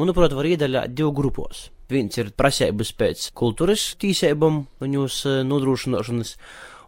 manuprāt, 0.00 0.32
var 0.32 0.48
iedalīt 0.48 0.94
divu 0.96 1.12
grupos. 1.12 1.68
Viens 1.92 2.16
ir 2.16 2.32
prasības 2.32 2.94
pēc 2.96 3.26
kultūras 3.36 3.90
tīsībām 4.00 4.62
un 4.80 4.96
jūs 4.96 5.20
nodrošināšanas. 5.44 6.38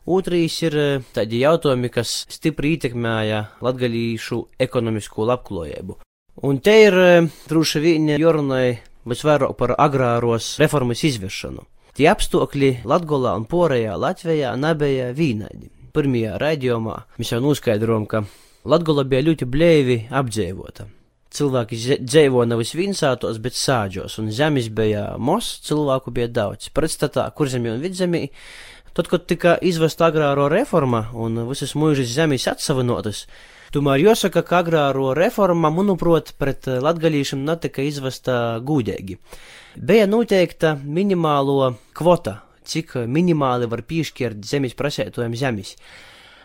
Otrs 0.09 0.57
ir 0.65 0.79
tādi 1.13 1.43
jautājumi, 1.45 1.93
kas 1.93 2.23
stipri 2.33 2.77
ietekmēja 2.79 3.45
latgaļīšu 3.61 4.43
ekonomisko 4.65 5.29
labklājību. 5.35 6.01
Un 6.45 6.59
te 6.61 6.75
ir 6.85 6.95
droši 7.49 7.81
vien 7.81 8.11
jorunai 8.21 8.77
visvairāk 9.09 9.55
par 9.57 9.73
agrāros 9.81 10.57
reformas 10.61 11.01
izvēršanu. 11.09 11.65
Tie 11.97 12.11
apstākļi 12.11 12.83
Latgolā 12.85 13.33
un 13.39 13.47
Porejā 13.49 13.95
Latvijā 13.97 14.51
nebija 14.61 15.15
vīnaidi. 15.17 15.71
Pirmajā 15.97 16.35
raidījumā 16.43 16.99
mēs 17.17 17.33
jau 17.33 17.41
noskaidrojam, 17.41 18.05
ka 18.05 18.27
Latgola 18.69 19.07
bija 19.09 19.25
ļoti 19.31 19.49
blēvi 19.49 19.99
apdzīvota. 20.13 20.91
Cilvēki 21.37 21.99
dzīvo 22.01 22.47
nevis 22.49 22.73
vinsātos, 22.77 23.41
bet 23.45 23.57
sāģos, 23.59 24.15
un 24.23 24.31
zemes 24.33 24.71
bija 24.73 25.11
mos, 25.21 25.51
cilvēku 25.67 26.15
bija 26.17 26.31
daudz. 26.33 26.71
Pretstatā 26.73 27.27
kurzemī 27.37 27.75
un 27.75 27.83
vidzemī, 27.83 28.23
tad, 28.97 29.11
kad 29.13 29.27
tika 29.29 29.59
izvesta 29.61 30.09
agrāro 30.09 30.47
reforma 30.49 31.11
un 31.13 31.43
visas 31.51 31.75
mūžas 31.77 32.15
zemes 32.15 32.47
atsavinotas, 32.49 33.27
tomēr 33.75 34.07
jāsaka, 34.07 34.47
ka 34.49 34.63
agrāro 34.63 35.11
reforma, 35.19 35.69
manuprāt, 35.75 36.33
pret 36.41 36.71
latgalīšiem 36.81 37.45
netika 37.45 37.85
izvesta 37.85 38.57
gūdīgi. 38.65 39.21
Bija 39.77 40.09
noteikta 40.09 40.73
minimālo 40.81 41.75
kvota, 41.97 42.39
cik 42.65 42.97
minimāli 43.13 43.69
var 43.69 43.85
piešķirt 43.85 44.41
zemes 44.49 44.73
prasētojiem 44.79 45.37
zemes. 45.37 45.77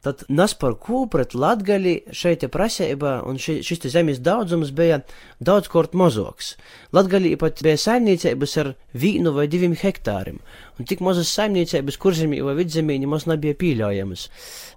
Tad 0.02 0.24
nas 0.34 0.56
par 0.58 0.74
ko 0.82 1.04
pret 1.14 1.36
latgali 1.38 1.92
šeit 2.10 2.42
prasība 2.50 3.20
un 3.30 3.38
ši, 3.38 3.60
šis 3.62 3.84
zemes 3.94 4.18
daudzums 4.26 4.72
bija 4.74 5.04
daudz 5.38 5.68
kort 5.70 5.94
mozoks. 5.94 6.56
Latgali 6.90 7.36
pat 7.38 7.62
bija 7.62 7.78
saimniecības 7.78 8.56
ar 8.64 8.72
vīnu 8.98 9.30
vai 9.36 9.46
diviem 9.46 9.76
hektāriem, 9.78 10.40
un 10.80 10.88
tik 10.90 11.04
mazas 11.06 11.30
saimniecības 11.36 12.00
kurzemī 12.02 12.40
vai 12.42 12.56
vidzemī 12.58 12.98
nemaz 13.04 13.28
nebija 13.30 13.54
pieļaujamas. 13.62 14.24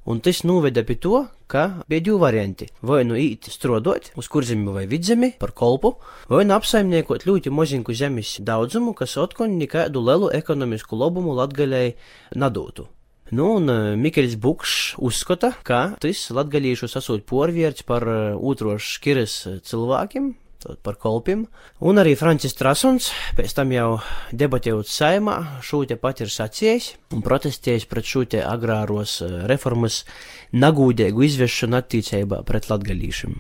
Un 0.05 0.21
tas 0.21 0.43
noveda 0.45 0.85
pie 0.85 0.99
to, 1.01 1.23
ka 1.49 1.63
bija 1.89 2.05
divi 2.05 2.21
varianti. 2.21 2.69
Vai 2.85 3.01
nu 3.09 3.17
īt 3.17 3.49
strodot 3.49 4.11
uz 4.21 4.29
kurzemi 4.29 4.75
vai 4.77 4.85
vidzemi 4.91 5.31
par 5.41 5.55
kolpu, 5.57 5.95
vai 6.29 6.45
nu 6.45 6.53
apsaimniekot 6.59 7.25
ļoti 7.25 7.49
mazinku 7.49 7.97
zemes 7.97 8.37
daudzumu, 8.45 8.93
kas 8.93 9.17
otkon 9.17 9.57
nekādu 9.57 10.05
lielu 10.05 10.29
ekonomisku 10.37 11.01
labumu 11.01 11.33
latgaļai 11.41 11.89
nadūtu. 12.37 12.91
Nu, 13.33 13.55
un 13.57 13.69
uh, 13.73 13.95
Mikls 13.97 14.37
Bukšs 14.37 14.95
uzskata, 15.01 15.55
ka 15.65 15.95
tas 16.01 16.27
latgaļīšus 16.35 16.99
esot 17.01 17.25
porvierts 17.25 17.87
par 17.89 18.05
uh, 18.05 18.19
otros 18.37 18.85
škiras 18.99 19.39
cilvēkiem, 19.65 20.35
par 20.85 20.97
kolpiem, 21.01 21.47
un 21.85 22.01
arī 22.01 22.15
Francis 22.17 22.57
Trasuns, 22.57 23.11
pēc 23.37 23.57
tam 23.57 23.73
jau 23.75 23.89
debatējot 24.33 24.89
saimā, 24.89 25.39
šūte 25.65 25.99
pat 26.01 26.25
ir 26.25 26.33
sacījis 26.33 26.95
un 27.17 27.25
protestējis 27.25 27.89
pret 27.91 28.09
šūte 28.09 28.45
agrāros 28.45 29.19
reformas 29.51 30.03
nagūdēgu 30.53 31.27
izvešanu 31.29 31.81
attīcībā 31.81 32.45
pret 32.49 32.71
latgaļīšiem. 32.73 33.37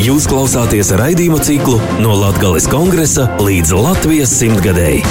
Jūs 0.00 0.24
klausāties 0.30 0.94
raidījuma 0.96 1.42
ciklu 1.44 1.76
no 2.00 2.14
Latgales 2.16 2.64
kongresa 2.72 3.26
līdz 3.36 3.74
Latvijas 3.76 4.32
simtgadēji. 4.38 5.02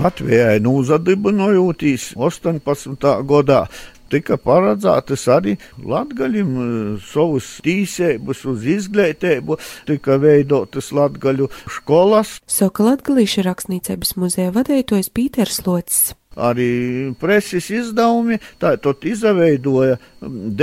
Latvijai 0.00 0.60
nūzadibinojotīs 0.64 2.14
18. 2.16 3.08
gadā 3.28 3.64
tika 4.10 4.38
paredzētas 4.40 5.26
arī 5.30 5.56
latgaļiem 5.84 6.54
savus 7.04 7.50
tīsēbus 7.64 8.40
uz 8.48 8.64
izglītību, 8.78 9.58
tika 9.90 10.16
veidotas 10.22 10.88
latgaļu 10.96 11.50
skolas. 11.76 12.38
Soka 12.48 12.86
latgalīša 12.88 13.44
rakstniecības 13.50 14.16
muzeja 14.16 14.54
vadītājs 14.56 15.12
Pīters 15.12 15.60
Locis. 15.66 16.14
Arī 16.40 17.12
preses 17.20 17.68
izdevumi 17.74 18.40
tātad 18.62 19.04
izveidoja 19.04 19.98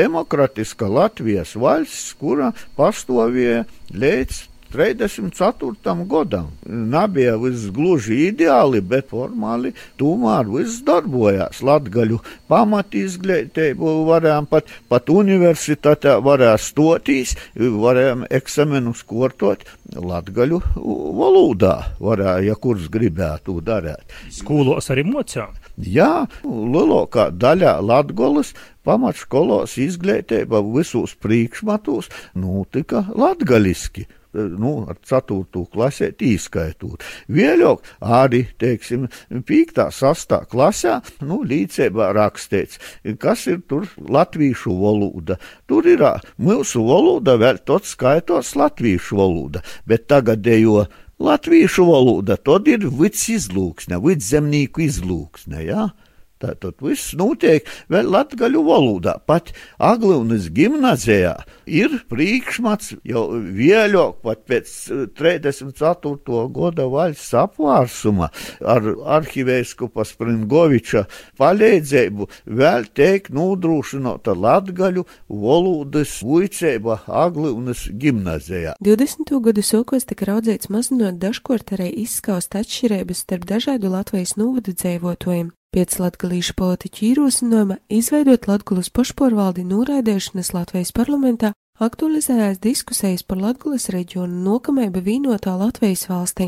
demokratiska 0.01 0.89
Latvijas 0.89 1.53
valsts, 1.59 2.13
kura 2.17 2.53
pastāvēja 2.79 3.67
līdz 3.93 4.45
34. 4.73 6.05
gadam. 6.09 6.51
Nebija 6.65 7.35
viss 7.41 7.69
gluži 7.73 8.17
ideāli, 8.27 8.81
bet 8.81 9.09
formāli 9.11 9.73
tomēr 9.99 10.49
viss 10.51 10.81
darbojās. 10.87 11.61
Latgaļu 11.65 12.19
pamatizglītību 12.51 13.93
varējām 14.09 14.49
pat, 14.51 14.71
pat 14.89 15.11
universitātē 15.13 16.17
varēja 16.25 16.57
stotīs, 16.61 17.35
varējām 17.55 18.27
eksaminus 18.29 19.03
kortot 19.07 19.63
latgaļu 19.95 20.61
valodā, 20.75 21.77
varēja, 22.03 22.49
ja 22.49 22.57
kurš 22.59 22.89
gribētu 22.93 23.61
darīt. 23.65 24.03
Skolos 24.33 24.91
arī 24.93 25.07
mocām. 25.07 25.55
Jā, 25.77 26.25
lielākā 26.43 27.29
daļā 27.37 27.77
latgolas 27.85 28.55
pamatskolos 28.87 29.75
izglītība 29.83 30.63
visos 30.65 31.13
priekšmatos 31.21 32.09
notika 32.39 33.03
latgaļiski 33.13 34.07
nu, 34.37 34.73
ar 34.89 34.97
4. 35.03 35.65
klasē 35.73 36.11
īskaitot. 36.23 37.03
Vēlāk 37.31 37.83
arī, 38.01 38.43
teiksim, 38.61 39.07
5. 39.29 39.81
6. 39.97 40.37
klasē, 40.51 40.99
nu, 41.27 41.41
līdzībā 41.47 42.11
rakstīts, 42.17 42.79
kas 43.21 43.47
ir 43.51 43.63
tur 43.67 43.87
latviešu 43.97 44.75
valoda. 44.81 45.39
Tur 45.67 45.87
ir 45.89 46.05
mūsu 46.37 46.83
valoda 46.87 47.37
vēl 47.39 47.61
tot 47.65 47.87
skaitos 47.89 48.55
latviešu 48.57 49.17
valoda, 49.19 49.63
bet 49.89 50.07
tagadējo 50.11 50.85
latviešu 51.19 51.87
valoda, 51.89 52.37
tad 52.37 52.67
ir 52.69 52.85
vids 52.87 53.27
izlūksne, 53.33 53.97
vids 54.03 54.29
zemnieku 54.33 54.85
izlūksne, 54.85 55.63
jā. 55.65 55.87
Ja? 55.87 56.06
Tātad 56.37 56.77
viss 56.85 57.15
notiek 57.17 57.65
vēl 57.89 58.09
latgaļu 58.13 58.61
valodā. 58.67 59.15
Pat 59.25 59.53
Aglūnas 59.81 60.51
gimnazijā 60.53 61.33
ir 61.65 61.97
priekšmats 62.11 62.93
jau 63.07 63.23
vēļāk, 63.33 64.19
pat 64.21 64.43
pēc 64.49 64.73
34. 65.17 66.13
Eh, 66.27 66.49
gada 66.53 66.87
valsts 66.91 67.33
apvārsuma 67.37 68.29
ar 68.61 68.85
arhivēskupa 69.17 70.05
Springoviča 70.07 71.05
palīdzību 71.39 72.29
vēl 72.45 72.87
tiek 72.97 73.29
nodrošināta 73.33 74.35
latgaļu 74.37 75.05
valodas 75.27 76.19
vuicība 76.21 77.01
Aglūnas 77.07 77.87
gimnazijā. 77.97 78.77
20. 78.83 79.41
gadu 79.41 79.65
sokos 79.65 80.05
tika 80.05 80.29
raudzīts 80.31 80.71
mazinot 80.73 81.19
dažkort 81.21 81.73
arī 81.75 81.89
izskaust 82.03 82.55
atšķirības 82.57 83.25
starp 83.25 83.47
dažādu 83.49 83.91
Latvijas 83.93 84.37
novadu 84.37 84.75
dzīvotājiem. 84.77 85.51
Pēc 85.77 85.99
latgalīšu 86.01 86.55
politiķu 86.57 87.03
ierosinājuma 87.05 87.75
izveidot 87.93 88.47
Latgulas 88.49 88.87
pašpārvaldi 88.89 89.61
noraidīšanas 89.69 90.49
Latvijas 90.55 90.89
parlamentā 90.89 91.51
aktualizējās 91.77 92.57
diskusijas 92.63 93.21
par 93.21 93.37
Latgulas 93.43 93.85
reģionu 93.93 94.39
nokamēba 94.47 95.03
vienotā 95.05 95.53
Latvijas 95.53 96.07
valstī. 96.09 96.47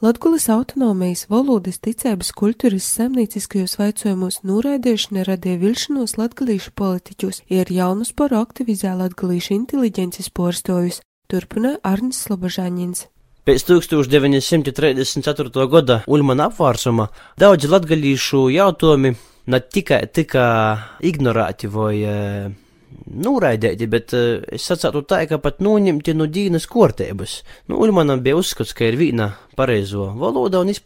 Latgulas 0.00 0.48
autonomijas, 0.48 1.26
valodas, 1.28 1.76
ticības, 1.84 2.32
kultūras, 2.32 2.88
saimnieciskajos 2.96 3.76
vaicojumos 3.82 4.40
noraidīšana 4.48 5.28
radīja 5.28 5.60
vilšanos 5.60 6.16
latgalīšu 6.16 6.72
politiķus, 6.72 7.44
ir 7.52 7.68
jaunus 7.68 8.16
par 8.16 8.32
aktivizē 8.32 8.96
latgalīšu 8.96 9.58
inteliģences 9.60 10.32
porstojus, 10.32 11.04
turpina 11.28 11.76
Arnis 11.84 12.24
Slobožāņins. 12.24 13.10
Pēc 13.50 13.64
1934. 13.66 15.64
gada 15.66 15.96
Ulmana 16.06 16.44
apvārsuma 16.46 17.08
daudzi 17.42 17.66
latgaļīšu 17.66 18.44
jautājumi 18.54 19.10
ne 19.50 19.58
tikai 19.74 20.06
tika 20.14 20.44
ignorēti 21.02 21.66
vai 21.74 21.96
uh, 21.98 22.46
noraidīti, 23.26 23.88
bet 23.90 24.14
uh, 24.14 24.38
es 24.54 24.62
sacītu 24.70 25.02
tā, 25.02 25.26
ka 25.26 25.40
pat 25.42 25.58
noņemti 25.66 26.14
no 26.14 26.30
dīnas 26.30 26.70
kortēbas. 26.70 27.42
Nu, 27.66 27.82
Uļmanam 27.82 28.22
bija 28.22 28.38
uzskats, 28.38 28.70
ka 28.70 28.86
ir 28.86 28.94
viena 29.00 29.32
pareizo 29.58 30.14
valoda, 30.20 30.62
un 30.62 30.70
es 30.70 30.78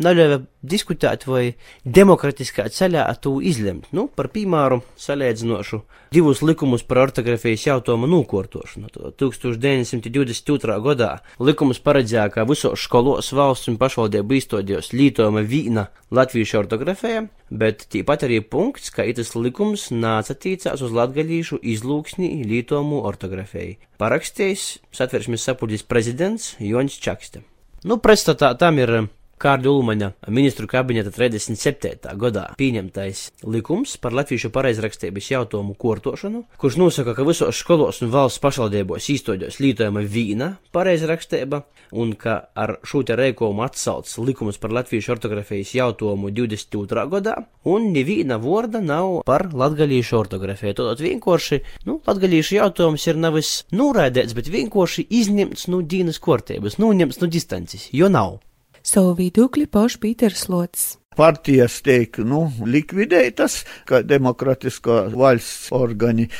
neļauj 0.00 0.40
diskutēt 0.60 1.26
vai 1.28 1.54
demokratiskā 1.84 2.66
ceļā 2.72 3.06
to 3.22 3.38
izlemt. 3.44 3.88
Nu, 3.96 4.08
par 4.08 4.28
piemēru 4.32 4.80
salīdzinošu 5.00 5.80
divus 6.12 6.42
likumus 6.42 6.84
par 6.86 7.04
ortografijas 7.06 7.66
jautājumu 7.68 8.08
nokārtošanu. 8.10 8.90
1922. 9.20 10.78
gadā 10.84 11.10
likums 11.40 11.80
paredzēja, 11.84 12.28
ka 12.34 12.46
visos 12.48 12.84
skolos 12.84 13.30
valsts 13.36 13.70
un 13.70 13.78
pašvaldību 13.80 14.38
izstādījos 14.40 14.92
lītojama 14.96 15.44
vīna 15.46 15.86
latviešu 16.10 16.58
ortografija, 16.64 17.26
bet 17.50 17.86
tīpat 17.92 18.26
arī 18.26 18.40
punkts, 18.42 18.90
ka 18.94 19.06
itas 19.06 19.36
likums 19.38 19.88
nāca 19.94 20.34
tīcās 20.34 20.82
uz 20.82 20.96
latgalīšu 20.96 21.60
izlūksni 21.62 22.32
lītojumu 22.50 23.04
ortografijai. 23.06 23.78
Parakstījis 24.00 24.66
satversmes 24.96 25.46
sapulģis 25.46 25.86
prezidents 25.86 26.54
Joņš 26.58 27.00
Čakste. 27.04 27.44
Nu, 27.86 27.96
pretstatā 27.96 28.52
tam 28.60 28.76
ir 28.82 28.92
Kārļa 29.40 29.70
Ulmaņa 29.72 30.08
ministru 30.36 30.68
kabineta 30.68 31.08
37. 31.14 32.10
gadā 32.20 32.42
pieņemtais 32.60 33.22
likums 33.48 33.94
par 33.96 34.12
latviešu 34.12 34.50
pareizrakstības 34.52 35.30
jautājumu 35.30 35.72
kortošanu, 35.80 36.42
kurš 36.60 36.76
nosaka, 36.76 37.14
ka 37.16 37.24
visos 37.24 37.56
skolos 37.56 38.02
un 38.04 38.12
valsts 38.12 38.42
pašvaldībos 38.44 39.06
īstoģos 39.14 39.56
lītojama 39.64 40.02
vīna 40.04 40.48
pareizrakstība, 40.76 41.62
un 41.96 42.12
ka 42.20 42.34
ar 42.52 42.74
šo 42.84 43.00
te 43.08 43.16
reikumu 43.16 43.64
atsauc 43.64 44.12
likumus 44.28 44.60
par 44.60 44.76
latviešu 44.76 45.14
ortografijas 45.16 45.72
jautājumu 45.78 46.34
22. 46.36 47.06
gadā, 47.16 47.38
un 47.64 47.88
neviena 47.96 48.36
vorda 48.44 48.84
nav 48.84 49.22
par 49.24 49.46
latgalīšu 49.56 50.20
ortografiju. 50.20 50.76
Todot 50.82 51.00
vienkārši, 51.00 51.62
nu, 51.88 51.96
latgalīšu 52.04 52.58
jautājums 52.58 53.08
ir 53.08 53.24
nevis 53.24 53.56
noraidēts, 53.72 54.36
bet 54.36 54.52
vienkārši 54.52 55.08
izņemts 55.22 55.70
no 55.72 55.80
dīnas 55.80 56.20
kortības, 56.20 56.76
noņemts 56.76 57.24
no 57.24 57.32
distances, 57.32 57.88
jo 57.96 58.12
nav. 58.12 58.42
Savu 58.82 59.12
viedokli 59.18 59.66
pauž 59.68 59.98
Pīters 60.00 60.46
Lots 60.48 60.96
partijas 61.20 61.82
tiek 61.84 62.16
nu, 62.24 62.46
likvidētas, 62.64 63.58
kā 63.88 64.00
demokratiskā 64.06 65.02
valsts 65.12 65.68
organi 65.76 66.30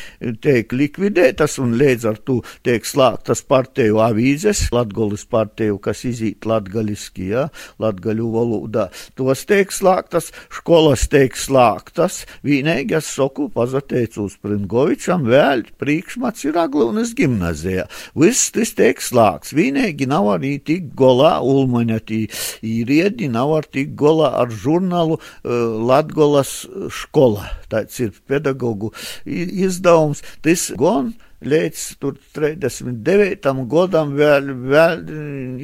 tiek 0.41 0.73
likvidētas, 0.73 1.59
un 1.61 1.75
līdz 1.81 2.07
ar 2.09 2.21
to 2.25 2.39
tiek 2.65 2.87
slēgtas 2.89 3.43
partiju 3.45 4.01
avīzes, 4.01 4.71
latgolis 4.73 5.27
partiju, 5.29 5.77
kas 5.85 6.05
izīt 6.09 6.49
latgaliski, 6.49 7.29
ja, 7.35 7.49
latgaļu 7.83 8.29
valodā. 8.33 8.87
Tos 9.21 9.45
tiek 9.51 9.73
slēgtas, 9.75 10.31
skolas 10.61 11.05
tiek 11.13 11.37
slēgtas, 11.37 12.23
vienīgi 12.47 12.97
es 12.97 13.13
saku, 13.19 13.51
pazateicu 13.53 14.25
uz 14.31 14.39
Pringovičam, 14.41 15.29
vēl 15.29 15.67
priekšmats 15.83 16.49
ir 16.49 16.57
Aglūnas 16.63 17.13
gimnazijā. 17.19 17.85
Viss 18.17 18.49
tas 18.57 18.73
tiek 18.79 19.05
slēgts, 19.05 19.53
vienīgi 19.57 20.09
nav 20.09 20.33
arī 20.39 20.57
tik 20.65 20.95
golā, 20.97 21.37
ulmaņa 21.45 22.01
tī 22.09 22.23
īriedi, 22.65 23.29
nav 23.29 23.59
arī 23.59 23.75
tik 23.81 23.95
golā 23.99 24.33
ar 24.41 24.49
žurnālu 24.71 25.19
uh, 25.19 25.57
Latgolas 25.91 26.62
skola. 26.95 27.50
Tāds 27.71 27.99
ir 28.03 28.15
pedagoģu 28.31 28.95
izdevums. 29.27 30.23
Tas 30.45 30.71
gan 30.79 31.12
līdz 31.41 31.85
39. 32.37 33.53
gadam 33.71 34.12
vēl, 34.19 34.53
vēl 34.71 35.05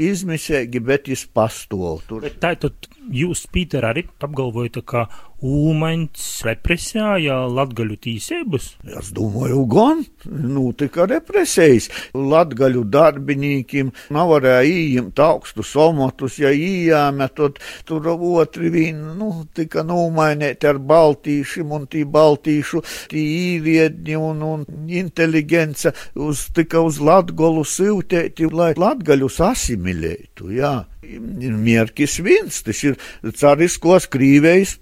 izmisēgi, 0.08 0.80
bet 0.80 1.10
viņš 1.10 1.24
pastāv 1.36 2.02
tur. 2.08 2.24
Bet 2.24 2.40
tā 2.42 2.54
tad 2.60 2.88
jūs, 3.12 3.44
Pīter, 3.52 3.84
arī 3.84 4.06
apgalvojat, 4.24 4.80
ka 4.88 5.06
Ulmaņs 5.44 6.24
represēja 6.46 7.42
latgaļu 7.52 7.96
tīsības? 8.00 8.68
Es 8.88 9.10
domāju, 9.12 9.66
gan, 9.68 10.00
nu, 10.24 10.70
tika 10.72 11.04
represējas. 11.10 11.90
Latgaļu 12.16 12.86
darbinīkiem 12.88 13.90
nav 14.16 14.32
varēja 14.32 14.64
ījimt 14.70 15.20
augstus 15.20 15.74
omotus, 15.76 16.38
ja 16.40 16.54
ījāme, 16.56 17.28
tad 17.36 17.60
tur 17.84 18.08
otri 18.16 18.72
vien, 18.72 19.02
nu, 19.18 19.30
tika 19.52 19.84
nomainēti 19.84 20.70
ar 20.72 20.80
baltīšiem 20.80 21.76
un 21.76 21.86
tī 21.92 22.06
baltīšu, 22.08 22.80
tī 23.12 23.28
īviedņi 23.52 24.16
un, 24.16 24.42
un 24.54 24.66
inteligence 24.88 25.92
uz, 26.14 26.46
tika 26.56 26.80
uz 26.80 26.96
latgolu 26.96 27.66
siltēti, 27.68 28.48
lai 28.56 28.72
latgaļus 28.80 29.42
asimilētu, 29.52 30.54
jā 30.56 30.76
mierkis 31.06 32.18
viens, 32.24 32.60
tas 32.66 32.80
ir 32.86 32.96
cariskos 33.36 34.08
krīvējas 34.10 34.76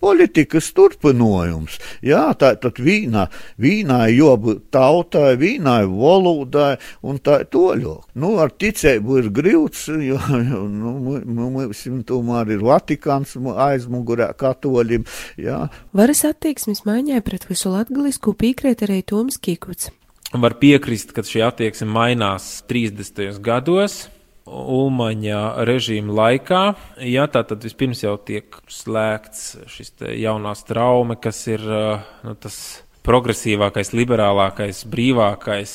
politikas 0.44 0.72
turpinājums. 0.74 1.78
Jā, 2.02 2.34
tā 2.36 2.54
tad 2.60 2.78
vīnā, 2.78 3.28
vīnā 3.58 4.10
jobūt 4.12 4.70
tautai, 4.70 5.36
vīnā 5.36 5.84
valodai 5.88 6.76
un 7.02 7.18
tā 7.18 7.44
toļok. 7.44 8.12
Nu, 8.14 8.38
ar 8.38 8.50
ticēbu 8.50 9.18
ir 9.18 9.30
grūts, 9.30 9.88
jo, 9.88 10.18
jo 10.18 10.62
nu, 10.68 11.20
mums 11.24 11.84
tomēr 12.06 12.52
ir 12.54 12.64
Vatikāns 12.64 13.36
aizmugurē 13.36 14.32
katoļiem, 14.36 15.04
jā. 15.38 15.68
Varas 15.92 16.24
attieksmes 16.24 16.84
maiņai 16.84 17.22
pret 17.24 17.48
visu 17.48 17.72
latgalisku 17.72 18.34
piekrēt 18.34 18.84
arī 18.84 19.02
Toms 19.02 19.38
Kikuts. 19.38 19.90
Var 20.34 20.56
piekrist, 20.58 21.12
ka 21.14 21.22
šī 21.22 21.44
attieksme 21.46 21.86
mainās 21.86 22.64
30. 22.68 23.38
gados, 23.40 24.08
Ulmaņa 24.44 25.64
režīma 25.64 26.12
laikā. 26.12 26.62
Jā, 27.00 27.24
tā 27.32 27.44
tad 27.48 27.64
vispirms 27.64 28.02
jau 28.04 28.16
tiek 28.20 28.58
slēgts 28.68 29.54
šis 29.72 29.94
jaunās 30.20 30.66
traume, 30.68 31.16
kas 31.16 31.46
ir 31.48 31.64
nu, 31.64 32.34
tas 32.36 32.58
progresīvākais, 33.04 33.92
liberālākais, 33.96 34.84
brīvākais 34.88 35.74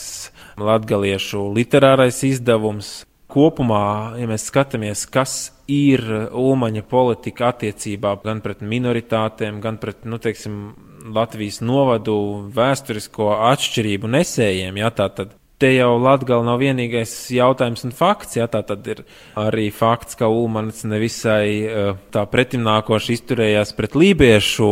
latgaliešu 0.61 1.47
literārais 1.55 2.23
izdevums. 2.27 2.99
Kopumā, 3.29 4.17
ja 4.17 4.25
mēs 4.25 4.47
skatāmies, 4.49 5.03
kas 5.05 5.33
ir 5.69 6.01
Ulmaņa 6.33 6.81
politika 6.89 7.51
attiecībā 7.51 8.15
gan 8.23 8.41
pret 8.41 8.63
minoritātēm, 8.65 9.59
gan 9.61 9.77
pret, 9.81 10.01
nu, 10.09 10.17
teiksim, 10.17 10.55
Latvijas 11.13 11.61
novadu 11.61 12.15
vēsturisko 12.53 13.29
atšķirību 13.51 14.09
nesējiem, 14.17 14.81
jā, 14.81 14.89
tā 14.97 15.07
tad 15.13 15.38
te 15.59 15.73
jau 15.75 15.97
Latgala 15.99 16.45
nav 16.47 16.61
vienīgais 16.61 17.11
jautājums 17.35 17.83
un 17.87 17.93
fakts, 17.95 18.37
jā, 18.39 18.47
tā 18.51 18.61
tad 18.65 18.85
ir 18.87 19.03
arī 19.39 19.67
fakts, 19.75 20.15
ka 20.19 20.29
Ulmans 20.31 20.85
nevisai 20.87 21.49
eh, 21.63 21.91
tā 22.13 22.23
pretimnākoši 22.31 23.17
izturējās 23.17 23.75
pret 23.77 23.97
lībiešu 23.99 24.71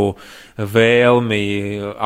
vēlmi 0.57 1.43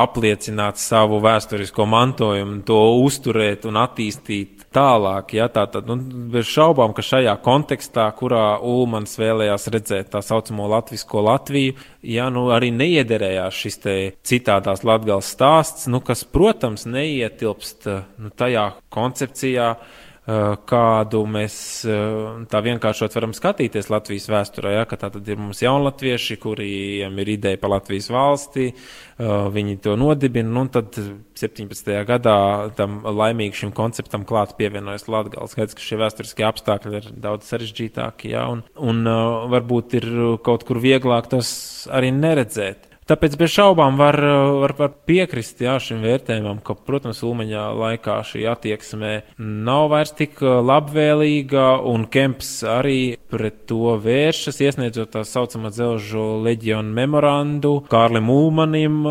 apliecināt 0.04 0.82
savu 0.82 1.22
vēsturisko 1.24 1.86
mantojumu, 1.88 2.62
to 2.68 2.82
uzturēt 3.06 3.70
un 3.70 3.80
attīstīt 3.84 4.61
tālāk. 4.76 5.36
Ja, 5.38 5.48
tā 5.52 5.66
tad, 5.72 5.88
nu, 5.90 5.98
bez 6.34 6.50
šaubām, 6.52 6.96
ka 6.98 7.04
šajā 7.06 7.34
kontekstā, 7.46 8.08
kurā 8.18 8.60
Ulmans 8.66 9.18
vēlējās 9.20 9.70
redzēt 9.74 10.12
tā 10.14 10.24
saucamo 10.26 10.70
latvisko 10.72 11.24
Latviju, 11.28 11.76
ja, 12.08 12.30
nu, 12.34 12.48
arī 12.56 12.72
neiederējās 12.76 13.64
šis 13.66 13.82
citādās 14.28 14.86
latgals 14.88 15.32
stāsts, 15.36 15.90
nu, 15.92 16.02
kas, 16.06 16.24
protams, 16.24 16.88
neietilpst 16.90 17.90
nu, 18.22 18.32
tajā 18.38 18.72
koncepcijā, 18.94 19.74
kādu 20.22 21.24
mēs 21.26 21.56
eh, 21.90 22.44
tā 22.52 22.60
vienkāršot 22.62 23.16
varam 23.18 23.32
skatīties 23.34 23.90
Latvijas 23.90 24.28
vēsturē, 24.30 24.76
ja, 24.76 24.84
ka 24.86 25.00
tā 25.02 25.10
tad 25.10 25.26
ir 25.26 25.40
mums 25.42 25.64
jaunatvieši, 25.64 26.38
kuriem 26.42 27.18
ir 27.24 27.32
ideja 27.34 27.58
par 27.58 27.74
Latvijas 27.74 28.12
valsti, 28.14 28.68
eh, 28.70 29.32
viņi 29.56 29.80
to 29.82 29.96
nodibina, 29.98 30.52
nu, 30.54 30.68
un 30.68 30.70
tad 30.70 30.94
17. 30.94 32.06
gadā 32.06 32.38
tam 32.78 33.02
laimīgi 33.02 33.64
šim 33.64 33.74
konceptam 33.74 34.28
klāt 34.30 34.54
pievienojas 34.60 35.08
Latgals. 35.10 35.56
Skaidrs, 35.56 35.80
ka 35.80 35.88
šie 35.88 36.00
vēsturiskie 36.04 36.46
apstākļi 36.46 37.02
ir 37.02 37.10
daudz 37.26 37.50
sarežģītāki, 37.50 38.36
ja, 38.36 38.46
un, 38.54 38.62
un 38.78 39.02
varbūt 39.50 39.98
ir 40.04 40.10
kaut 40.46 40.68
kur 40.70 40.84
vieglāk 40.84 41.34
tos 41.34 41.52
arī 41.90 42.14
neredzēt. 42.14 42.91
Tāpēc 43.12 43.34
bez 43.36 43.52
šaubām 43.52 43.98
var, 44.00 44.16
var, 44.62 44.72
var 44.78 44.92
piekrist 45.04 45.60
jā, 45.60 45.74
šim 45.84 46.00
vērtējumam, 46.06 46.62
ka, 46.64 46.78
protams, 46.88 47.20
Ulmaņā 47.28 47.66
laikā 47.76 48.14
šī 48.24 48.46
attieksme 48.48 49.10
nav 49.36 49.90
vairs 49.92 50.14
tik 50.16 50.40
labvēlīga, 50.40 51.66
un 51.92 52.06
Kemps 52.08 52.54
arī 52.72 53.18
pret 53.28 53.66
to 53.68 53.98
vēršas, 54.00 54.62
iesniedzot 54.64 55.12
tā 55.18 55.26
saucamā 55.28 55.74
dzelžu 55.76 56.24
leģionu 56.46 56.96
memorandu 57.02 57.74
Kārlim 57.92 58.32
Ulmanim, 58.32 59.04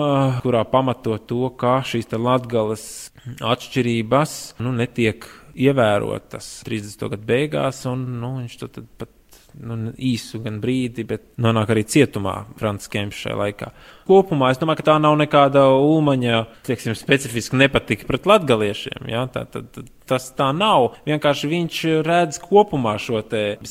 kurā 0.47 0.65
pamato 0.73 1.21
to, 1.21 1.51
ka 1.61 1.83
šīs 1.85 2.09
te 2.09 2.17
latgales 2.17 2.89
atšķirības 3.37 4.37
nu, 4.65 4.73
netiek 4.81 5.29
ievērotas 5.61 6.63
30. 6.65 7.11
gadu 7.13 7.33
beigās, 7.37 7.85
un 7.91 8.09
nu, 8.23 8.39
viņš 8.41 8.61
to 8.65 8.73
tad 8.81 8.93
pat 8.97 9.13
nu, 9.59 9.93
īsu 9.97 10.41
gan 10.45 10.61
brīdi, 10.63 11.05
bet 11.09 11.33
nonāk 11.43 11.73
arī 11.75 11.85
cietumā 11.89 12.37
Francis 12.61 12.91
Kemps 12.93 13.23
šajā 13.25 13.39
laikā. 13.41 13.71
Kopumā 14.09 14.51
es 14.55 14.61
domāju, 14.61 14.81
ka 14.81 14.89
tā 14.93 14.99
nav 15.03 15.17
nekāda 15.21 15.67
ulmaņa, 15.77 16.45
teiksim, 16.67 16.97
specifiska 16.99 17.59
nepatika 17.61 18.09
pret 18.09 18.29
latgaliešiem. 18.29 19.09
Ja? 19.11 19.27
Tā, 19.31 19.45
tā, 19.51 19.63
tā, 19.65 19.85
tas 20.11 20.31
tā 20.35 20.51
nav. 20.57 20.97
Vienkārši 21.07 21.51
viņš 21.51 21.81
redz 22.07 22.41
kopumā 22.43 22.97
šo 23.03 23.23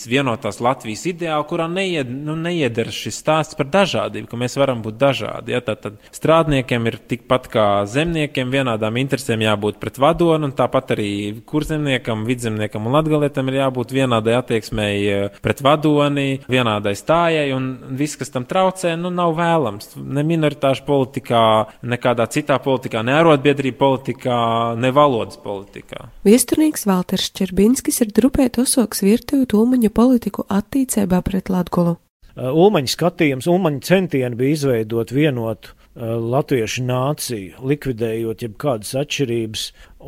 vienotās 0.10 0.62
Latvijas 0.63 1.06
ideālu, 1.10 1.46
kurā 1.50 1.68
neied, 1.72 2.10
nu, 2.10 2.36
neieder 2.39 2.92
šis 2.94 3.20
stāsts 3.20 3.58
par 3.60 3.68
dažādību, 3.72 4.30
ka 4.30 4.39
mēs 4.39 4.56
varam 4.60 4.84
būt 4.86 5.00
dažādi. 5.02 5.56
Ja? 5.56 5.63
Tad, 5.65 5.82
tad 5.84 6.15
strādniekiem 6.15 6.88
ir 6.89 7.00
tikpat 7.12 7.50
kā 7.52 7.68
zemniekiem 7.89 8.54
vienādām 8.54 9.00
interesēm 9.02 9.44
jābūt 9.44 9.82
pret 9.82 10.00
vadonu, 10.02 10.50
un 10.50 10.56
tāpat 10.56 10.96
arī 10.96 11.12
kurzemniekam, 11.50 12.24
vidzemniekam 12.30 12.88
un 12.88 12.96
latgalietam 13.00 13.52
ir 13.52 13.60
jābūt 13.63 13.94
vienādai 13.96 14.38
attieksmei 14.39 14.96
pret 15.44 15.63
vadoni, 15.65 16.39
vienādai 16.50 16.96
stājai, 16.98 17.50
un 17.56 17.72
viss, 18.00 18.18
kas 18.20 18.32
tam 18.34 18.48
traucē, 18.50 18.96
nu, 19.00 19.12
nav 19.13 19.36
vēlams. 19.39 19.96
Ne 20.00 20.18
minoritāšu 20.27 20.86
politikā, 20.88 21.43
nekādā 21.84 22.27
citā 22.32 22.60
politikā, 22.63 23.03
ne 23.05 23.15
arotbiedrība 23.19 23.79
politikā, 23.79 24.39
ne 24.79 24.91
valodas 24.95 25.39
politikā. 25.43 26.10
Viesturnieks 26.27 26.88
Valters 26.89 27.32
Čerbinskis 27.38 28.01
ir 28.05 28.13
drupēt 28.15 28.62
osoks 28.62 29.03
virtuvi 29.05 29.49
tūmaņu 29.49 29.91
politiku 29.95 30.47
attīcībā 30.49 31.21
pret 31.25 31.51
Latgulu. 31.53 31.97
Uh, 32.39 32.53
Ulmaņa 32.53 32.93
skatījums, 32.93 33.49
Ulmaņa 33.49 33.86
centieni 33.89 34.38
bija 34.39 34.55
izveidot 34.60 35.12
vienotu 35.12 35.75
latviešu 35.99 36.86
nāciju, 36.88 37.60
likvidējot 37.65 38.45
jebkādas 38.45 38.93
atšķirības 39.01 39.65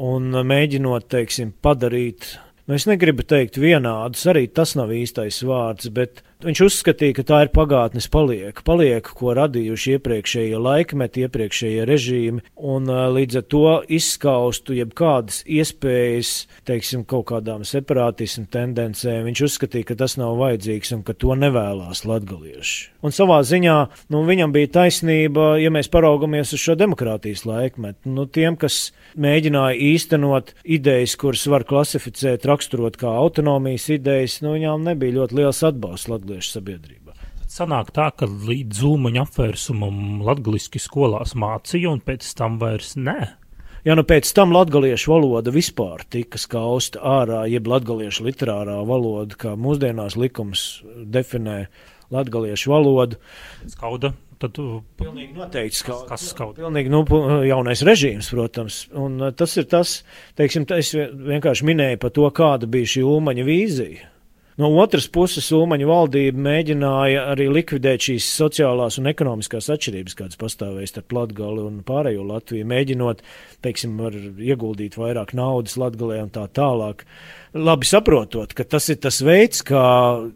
un 0.08 0.32
mēģinot, 0.48 1.08
teiksim, 1.12 1.54
padarīt, 1.64 2.36
nu 2.68 2.78
es 2.78 2.88
negribu 2.88 3.26
teikt 3.28 3.60
vienādus, 3.60 4.24
arī 4.32 4.48
tas 4.48 4.76
nav 4.80 4.94
īstais 4.96 5.42
vārds, 5.44 5.90
bet 5.92 6.24
Viņš 6.42 6.60
uzskatīja, 6.66 7.14
ka 7.20 7.24
tā 7.28 7.40
ir 7.46 7.50
pagātnes 7.54 8.08
palieka, 8.10 8.64
palieka, 8.66 9.12
ko 9.14 9.36
radījuši 9.38 9.92
iepriekšējie 9.98 10.58
laikmeti, 10.58 11.26
iepriekšējie 11.28 11.84
režīmi, 11.86 12.42
un 12.58 12.90
līdz 12.90 13.38
ar 13.38 13.46
to 13.54 13.74
izskaustu 13.94 14.74
jebkādas 14.74 15.44
iespējas, 15.46 16.32
teiksim, 16.66 17.04
kaut 17.06 17.28
kādām 17.30 17.62
separātismu 17.68 18.48
tendencēm. 18.50 19.28
Viņš 19.28 19.44
uzskatīja, 19.48 19.92
ka 19.92 20.00
tas 20.02 20.18
nav 20.18 20.40
vajadzīgs 20.40 20.96
un 20.98 21.04
ka 21.06 21.14
to 21.14 21.38
nevēlās 21.38 22.02
latgalieši. 22.10 22.90
Un 23.06 23.14
savā 23.14 23.38
ziņā, 23.46 23.78
nu, 24.14 24.24
viņam 24.26 24.56
bija 24.56 24.72
taisnība, 24.80 25.56
ja 25.62 25.70
mēs 25.74 25.92
paraugamies 25.94 26.56
uz 26.58 26.64
šo 26.64 26.78
demokrātijas 26.80 27.46
laikmetu. 27.46 28.10
Nu, 28.18 28.26
tiem, 28.26 28.58
kas 28.58 28.96
mēģināja 29.14 29.78
īstenot 29.92 30.56
idejas, 30.66 31.14
kuras 31.22 31.46
var 31.54 31.70
klasificēt, 31.70 32.50
raksturot 32.50 32.98
kā 33.02 33.14
autonomijas 33.14 33.92
idejas, 33.94 34.40
nu, 34.42 34.56
viņām 34.58 34.90
nebija 34.90 35.20
ļoti 35.22 35.42
liels 35.42 35.62
atbalsts 35.70 36.10
latgalieši 36.10 36.31
latviešu 36.32 36.56
sabiedrībā. 36.58 37.16
Sanāk 37.52 37.92
tā, 37.92 38.08
ka 38.16 38.30
līdz 38.30 38.80
zūmaņa 38.80 39.26
apvērsumam 39.26 40.22
latgaliski 40.24 40.80
skolās 40.80 41.36
mācīja 41.36 41.92
un 41.92 42.00
pēc 42.00 42.30
tam 42.40 42.58
vairs 42.62 42.96
nē. 42.96 43.20
Ja 43.84 43.96
nu 43.98 44.06
pēc 44.08 44.30
tam 44.38 44.54
latviešu 44.54 45.12
valoda 45.12 45.52
vispār 45.52 46.06
tika 46.08 46.40
skausta 46.40 47.02
ārā, 47.02 47.44
jeb 47.50 47.68
latviešu 47.68 48.28
literārā 48.30 48.78
valoda, 48.88 49.36
kā 49.36 49.56
mūsdienās 49.58 50.16
likums 50.22 50.84
definē 50.86 51.66
latviešu 52.14 52.72
valodu. 52.72 53.18
Skauda, 53.74 54.14
tad 54.40 54.62
pilnīgi 55.02 55.34
noteikti 55.36 55.82
skauda. 55.82 56.08
Kas 56.14 56.30
skauda? 56.32 56.62
Pilnīgi 56.62 56.94
nu, 56.94 57.02
jaunais 57.50 57.84
režīms, 57.84 58.32
protams. 58.32 58.86
Un 58.96 59.18
tas 59.36 59.58
ir 59.58 59.68
tas, 59.72 59.98
teiksim, 60.40 60.70
es 60.78 60.94
vienkārši 60.96 61.68
minēju 61.68 62.04
par 62.06 62.16
to, 62.16 62.30
kāda 62.38 62.70
bija 62.70 62.94
šī 62.96 63.04
Ulmaņa 63.12 63.50
vīzija. 63.50 64.11
No 64.60 64.68
otras 64.84 65.06
puses, 65.08 65.48
Ulmaņa 65.56 65.86
valdība 65.88 66.42
mēģināja 66.44 67.22
arī 67.32 67.48
likvidēt 67.56 68.04
šīs 68.10 68.26
sociālās 68.36 68.98
un 69.00 69.08
ekonomiskās 69.08 69.70
atšķirības, 69.72 70.16
kādas 70.20 70.40
pastāvēja 70.42 70.90
starp 70.92 71.16
Latgali 71.16 71.64
un 71.64 71.78
pārējo 71.88 72.26
Latviju, 72.28 72.68
mēģinot, 72.68 73.24
teiksim, 73.64 73.96
ieguldīt 74.44 74.98
vairāk 75.00 75.32
naudas 75.40 75.78
Latgalē 75.80 76.20
un 76.26 76.34
tā 76.36 76.44
tālāk. 76.52 77.06
Labi 77.56 77.88
saprotot, 77.88 78.52
ka 78.58 78.68
tas 78.68 78.90
ir 78.92 79.00
tas 79.04 79.22
veids, 79.24 79.64
kā 79.68 79.86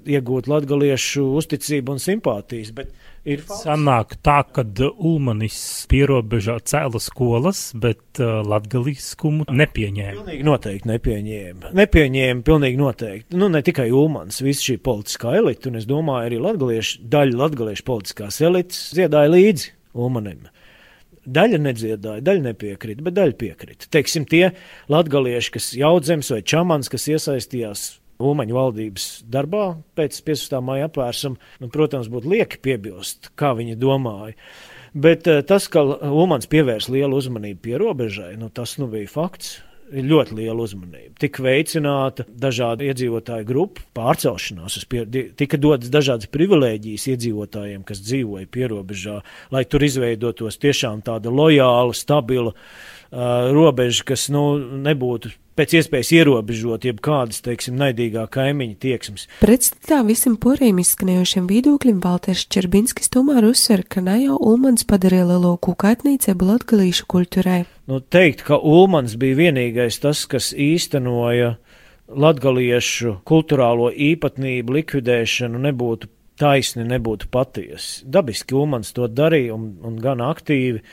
iegūt 0.07 0.47
latgaliešu 0.51 1.27
uzticību 1.41 1.95
un 1.97 2.01
simpātijas, 2.03 2.71
bet 2.75 2.95
Ir 3.25 3.41
sanāk 3.49 4.19
tā, 4.21 4.43
ka 4.53 4.61
Ulmanis 4.93 5.57
pierobežā 5.89 6.59
cēla 6.69 6.99
skolas, 7.01 7.71
bet 7.73 8.19
uh, 8.21 8.43
latgaliskumu 8.45 9.47
nepieņēma. 9.49 10.19
Pilnīgi 10.19 10.45
noteikti 10.45 10.91
nepieņēma. 10.91 11.71
Nepieņēma 11.79 12.45
pilnīgi 12.45 12.77
noteikti. 12.77 13.39
Nu, 13.41 13.49
ne 13.49 13.63
tikai 13.65 13.87
Ulmans, 13.89 14.43
visa 14.45 14.67
šī 14.67 14.77
politiskā 14.85 15.33
elita, 15.39 15.71
un 15.71 15.81
es 15.81 15.89
domāju, 15.89 16.29
arī 16.29 16.43
latgaliešu, 16.43 17.01
daļa 17.15 17.41
latgaliešu 17.41 17.87
politiskās 17.89 18.37
elites 18.45 18.85
dziedāja 18.93 19.33
līdzi 19.33 19.73
Ulmanim. 19.97 20.45
Daļa 21.25 21.63
nedziedāja, 21.65 22.21
daļa 22.21 22.51
nepiekrita, 22.51 23.01
bet 23.07 23.17
daļa 23.17 23.39
piekrita. 23.41 23.89
Teiksim, 23.89 24.29
tie 24.29 24.51
latgalieši, 24.93 25.55
kas 25.57 25.73
jaudzems 25.73 26.29
vai 26.29 26.43
čamans, 26.45 26.93
kas 26.93 27.09
iesaistījās 27.09 27.87
Ulmaņa 28.23 28.55
valdības 28.55 29.09
darbā 29.27 29.65
pēc 29.97 30.21
15. 30.23 30.55
māja 30.63 30.87
apvērsuma, 30.89 31.39
nu, 31.59 31.69
protams, 31.73 32.07
būtu 32.11 32.31
lieki 32.31 32.61
piebilst, 32.63 33.31
kā 33.39 33.51
viņi 33.57 33.75
domāja. 33.79 34.37
Bet 34.95 35.27
eh, 35.27 35.41
tas, 35.43 35.67
ka 35.67 35.83
Ulmans 35.83 36.47
pievērs 36.47 36.87
lielu 36.87 37.19
uzmanību 37.19 37.59
pierobežai, 37.65 38.35
nu, 38.39 38.47
tas 38.53 38.77
nu 38.79 38.87
bija 38.91 39.11
fakts. 39.11 39.57
Ļoti 39.85 40.33
liela 40.33 40.63
uzmanība. 40.63 41.11
Tika 41.21 41.43
veicināta 41.45 42.23
dažādu 42.25 42.87
iedzīvotāju 42.87 43.45
grupu 43.45 43.83
pārcelšanās, 43.93 44.79
pie, 44.89 45.03
tika 45.37 45.59
dotas 45.61 45.91
dažādas 45.93 46.31
privilēģijas 46.33 47.05
iedzīvotājiem, 47.11 47.83
kas 47.85 48.01
dzīvoja 48.01 48.49
pierobežā, 48.49 49.19
lai 49.53 49.61
tur 49.69 49.85
izveidotos 49.85 50.57
tiešām 50.57 51.05
tāda 51.05 51.29
lojāla, 51.29 51.93
stabila 51.93 52.55
uh, 52.55 53.53
robeža, 53.53 54.07
kas 54.09 54.25
nu, 54.33 54.47
nebūtu 54.57 55.35
pēc 55.59 55.75
iespējas 55.79 56.11
ierobežot 56.15 56.87
jebkādas, 56.87 57.41
teiksim, 57.45 57.77
naidīgā 57.79 58.25
kaimiņa 58.31 58.77
tieksmes. 58.83 59.27
Pretstatā 59.41 60.01
visam 60.07 60.37
poriem 60.41 60.79
izskanējošiem 60.83 61.47
viedokļiem 61.51 62.01
Valters 62.03 62.45
Čerbinskis 62.51 63.11
tomēr 63.13 63.47
uzsver, 63.49 63.85
ka 63.87 64.03
ne 64.05 64.17
jau 64.25 64.39
Ulmans 64.39 64.87
padarīja 64.87 65.29
lielo 65.31 65.55
kūkaitnīcību 65.65 66.49
latgalīšu 66.51 67.07
kultūrē. 67.11 67.63
Nu, 67.89 68.01
teikt, 68.01 68.45
ka 68.47 68.59
Ulmans 68.59 69.15
bija 69.21 69.39
vienīgais 69.45 70.01
tas, 70.03 70.25
kas 70.29 70.51
īstenoja 70.51 71.55
latgaliešu 72.05 73.19
kultūrālo 73.25 73.89
īpatnību 73.89 74.79
likvidēšanu, 74.79 75.61
nebūtu 75.69 76.11
taisni, 76.39 76.85
nebūtu 76.87 77.29
patiesi. 77.31 78.03
Dabiski 78.11 78.57
Ulmans 78.57 78.91
to 78.95 79.07
darīja 79.07 79.55
un, 79.55 79.69
un 79.85 79.99
gan 80.03 80.23
aktīvi. 80.25 80.83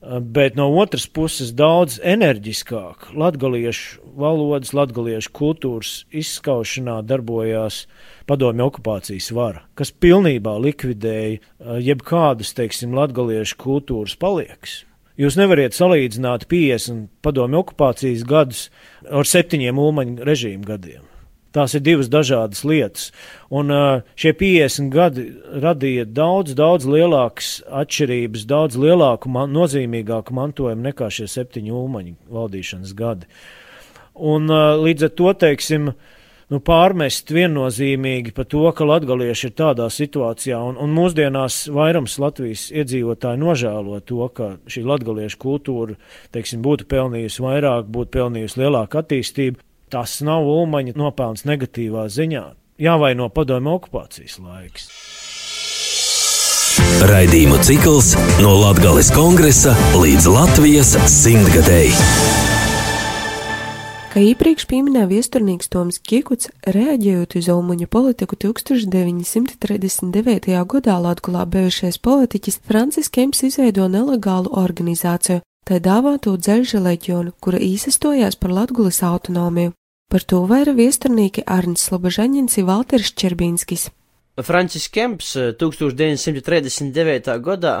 Bet 0.00 0.54
no 0.56 0.70
otras 0.80 1.04
puses, 1.04 1.50
daudz 1.52 1.98
enerģiskāk 2.00 3.10
latgaliešu 3.12 4.00
valodas, 4.16 4.72
latgaliešu 4.72 5.28
kultūras 5.36 5.90
izskaušanā 6.08 7.02
darbojās 7.04 7.82
padomju 8.30 8.70
okupācijas 8.70 9.28
vara, 9.36 9.66
kas 9.76 9.92
pilnībā 9.92 10.56
likvidēja 10.64 11.36
eh, 11.36 11.42
jebkādas, 11.90 12.54
teiksim, 12.56 12.96
latgaliešu 12.96 13.60
kultūras 13.60 14.16
paliekas. 14.16 14.80
Jūs 15.20 15.36
nevariet 15.36 15.76
salīdzināt 15.76 16.48
50 16.48 17.10
padomju 17.20 17.60
okupācijas 17.60 18.24
gadus 18.24 18.66
ar 19.04 19.28
septiņiem 19.28 19.84
ulmaņu 19.84 20.24
režīmu 20.24 20.64
gadiem. 20.64 21.09
Tās 21.50 21.74
ir 21.74 21.82
divas 21.82 22.06
dažādas 22.10 22.62
lietas. 22.62 23.08
Un 23.50 23.72
šie 24.14 24.30
50 24.38 24.92
gadi 24.94 25.24
radīja 25.50 26.04
daudz, 26.06 26.54
daudz 26.58 26.86
lielākas 26.86 27.56
atšķirības, 27.66 28.46
daudz 28.50 28.78
lielāku, 28.78 29.32
man, 29.34 29.50
nozīmīgāku 29.56 30.36
mantojumu 30.36 30.86
nekā 30.86 31.10
šie 31.10 31.26
septiņu 31.30 31.74
ulmaņu 31.74 32.14
valdīšanas 32.30 32.94
gadi. 32.94 33.26
Un 34.14 34.46
līdz 34.46 35.08
ar 35.08 35.12
to, 35.18 35.32
teiksim, 35.42 35.88
nu, 36.50 36.60
pārmest 36.66 37.32
viennozīmīgi 37.34 38.34
par 38.36 38.46
to, 38.50 38.62
ka 38.76 38.86
latgalieši 38.86 39.48
ir 39.48 39.54
tādā 39.58 39.88
situācijā, 39.90 40.58
un, 40.70 40.78
un 40.78 40.94
mūsdienās 40.94 41.64
vairums 41.74 42.18
Latvijas 42.22 42.68
iedzīvotāji 42.70 43.42
nožēlo 43.42 43.98
to, 44.06 44.20
ka 44.36 44.52
šī 44.70 44.84
latgaliešu 44.86 45.40
kultūra, 45.42 45.98
teiksim, 46.34 46.62
būtu 46.62 46.86
pelnījusi 46.90 47.42
vairāk, 47.46 47.90
būtu 47.90 48.14
pelnījusi 48.18 48.62
lielāku 48.62 49.02
attīstību. 49.02 49.64
Tas 49.90 50.20
nav 50.22 50.46
Ulmaņa 50.46 50.94
nopelns 50.94 51.42
negatīvā 51.48 52.06
ziņā. 52.14 52.44
Jāvaino 52.80 53.26
padomju 53.34 53.72
okupācijas 53.76 54.38
laiks. 54.38 54.86
Raidījumu 57.10 57.58
cikls 57.66 58.12
no 58.40 58.54
Latvijas 58.60 59.10
kongresa 59.12 59.74
līdz 59.98 60.28
Latvijas 60.30 60.94
simtgadēji. 61.10 61.94
Kā 64.10 64.18
iepriekš 64.26 64.66
pieminēja 64.70 65.06
viesturnieks 65.10 65.68
Toms 65.70 65.98
Kiekuts, 66.02 66.48
reaģējot 66.66 67.36
uz 67.38 67.48
Ulmuņa 67.52 67.86
politiku 67.90 68.34
1939. 68.38 70.64
gadā 70.72 70.96
Latgulā 70.98 71.44
bijušais 71.46 71.98
politiķis 72.02 72.60
Francis 72.66 73.08
Kems 73.10 73.42
izveido 73.46 73.88
nelegālu 73.90 74.48
organizāciju, 74.50 75.40
tā 75.66 75.78
dāvāto 75.82 76.36
dzelža 76.38 76.80
leģionu, 76.82 77.32
kura 77.38 77.58
īsastojās 77.62 78.36
par 78.38 78.50
Latgulas 78.54 79.02
autonomiju. 79.06 79.72
Par 80.10 80.24
to 80.26 80.40
vaira 80.50 80.72
viesturnieki 80.74 81.44
Arnis 81.46 81.84
Slobožaņins 81.86 82.56
un 82.58 82.64
Valteris 82.66 83.12
Čerbīnskis. 83.14 83.84
Francis 84.42 84.88
Kemps 84.90 85.36
1939. 85.60 87.30
gadā, 87.46 87.74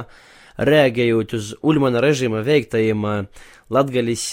reaģējot 0.54 1.34
uz 1.34 1.48
Ulmana 1.66 1.98
režīma 2.04 2.44
veiktajiem 2.46 3.02
Latgalis 3.74 4.28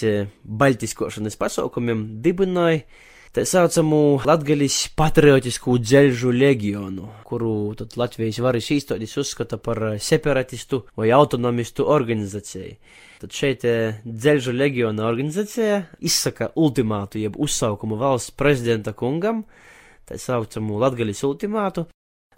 baltiskošanas 0.62 1.34
pasaukumiem, 1.42 2.04
dibināja 2.22 2.84
tā 3.34 3.44
saucamu 3.48 4.20
Latgalis 4.26 4.88
patriotisku 4.96 5.78
dzelžu 5.78 6.32
legionu, 6.34 7.08
kuru 7.28 7.74
Latvijas 7.96 8.40
varas 8.44 8.70
īstotis 8.74 9.16
uzskata 9.20 9.58
par 9.60 9.98
separatistu 10.00 10.84
vai 10.96 11.10
autonomistu 11.14 11.86
organizāciju. 11.88 12.74
Tad 13.18 13.34
šeit 13.34 13.64
dzelžu 14.06 14.52
legiona 14.54 15.08
organizācija 15.10 15.82
izsaka 16.00 16.52
ultimātu, 16.56 17.18
jeb 17.18 17.38
uzsaukumu 17.38 17.98
valsts 17.98 18.36
prezidenta 18.38 18.92
kungam, 18.94 19.42
tā 20.06 20.18
saucamu 20.18 20.78
Latgalis 20.78 21.24
ultimātu, 21.26 21.88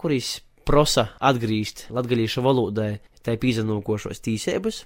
kuris 0.00 0.38
prosa 0.64 1.11
atgriezt 1.20 1.88
latgalīšu 1.92 2.42
valodai 2.44 2.94
tai 3.26 3.37
pīzanūkošos 3.40 4.22
tīsēbus, 4.24 4.85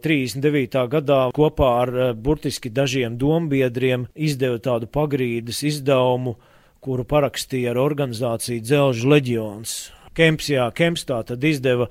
39. 0.00 0.78
gadā 0.88 1.20
kopā 1.36 1.70
ar 1.82 1.92
eh, 1.94 2.12
burtiski 2.14 2.70
dažiem 2.72 3.18
dombiedriem 3.20 4.08
izdeva 4.14 4.60
tādu 4.62 4.88
pagrīdes 4.88 5.62
izdevumu, 5.68 6.38
kuru 6.82 7.04
parakstīja 7.06 7.74
ar 7.74 7.82
organizāciju 7.82 8.62
Dzelžu 8.64 9.10
leģions. 9.12 9.74
Kemps, 10.16 10.48
jā, 10.52 10.66
Kemps 10.76 11.06
tā 11.08 11.22
tad 11.24 11.44
izdeva, 11.44 11.86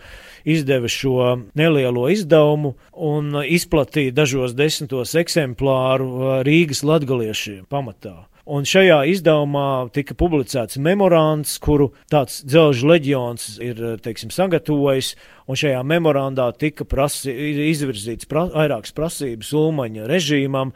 izdeva 0.45 0.89
šo 0.91 1.37
nelielo 1.57 2.05
izdevumu 2.13 2.75
un 2.93 3.39
izplatīja 3.41 4.13
dažos 4.13 4.53
desmitos 4.57 5.15
eksemplāru 5.21 6.09
eh, 6.11 6.35
Rīgas 6.47 6.83
latgaliešiem 6.87 7.65
pamatā. 7.69 8.30
Un 8.49 8.65
šajā 8.65 9.03
izdevumā 9.11 9.91
tika 9.93 10.15
publicēts 10.17 10.79
memorands, 10.81 11.59
kuru 11.61 11.91
tāds 12.09 12.39
dzelžu 12.41 12.89
leģions 12.89 13.59
ir 13.61 13.81
teiksim, 14.01 14.31
sagatavojis, 14.33 15.13
un 15.45 15.59
šajā 15.61 15.83
memorandā 15.85 16.47
tika 16.57 16.87
prasi, 16.89 17.33
izvirzīts 17.69 18.25
pra, 18.29 18.47
vairākas 18.49 18.95
prasības 18.97 19.53
Ulmaņa 19.53 20.09
režīmam, 20.09 20.73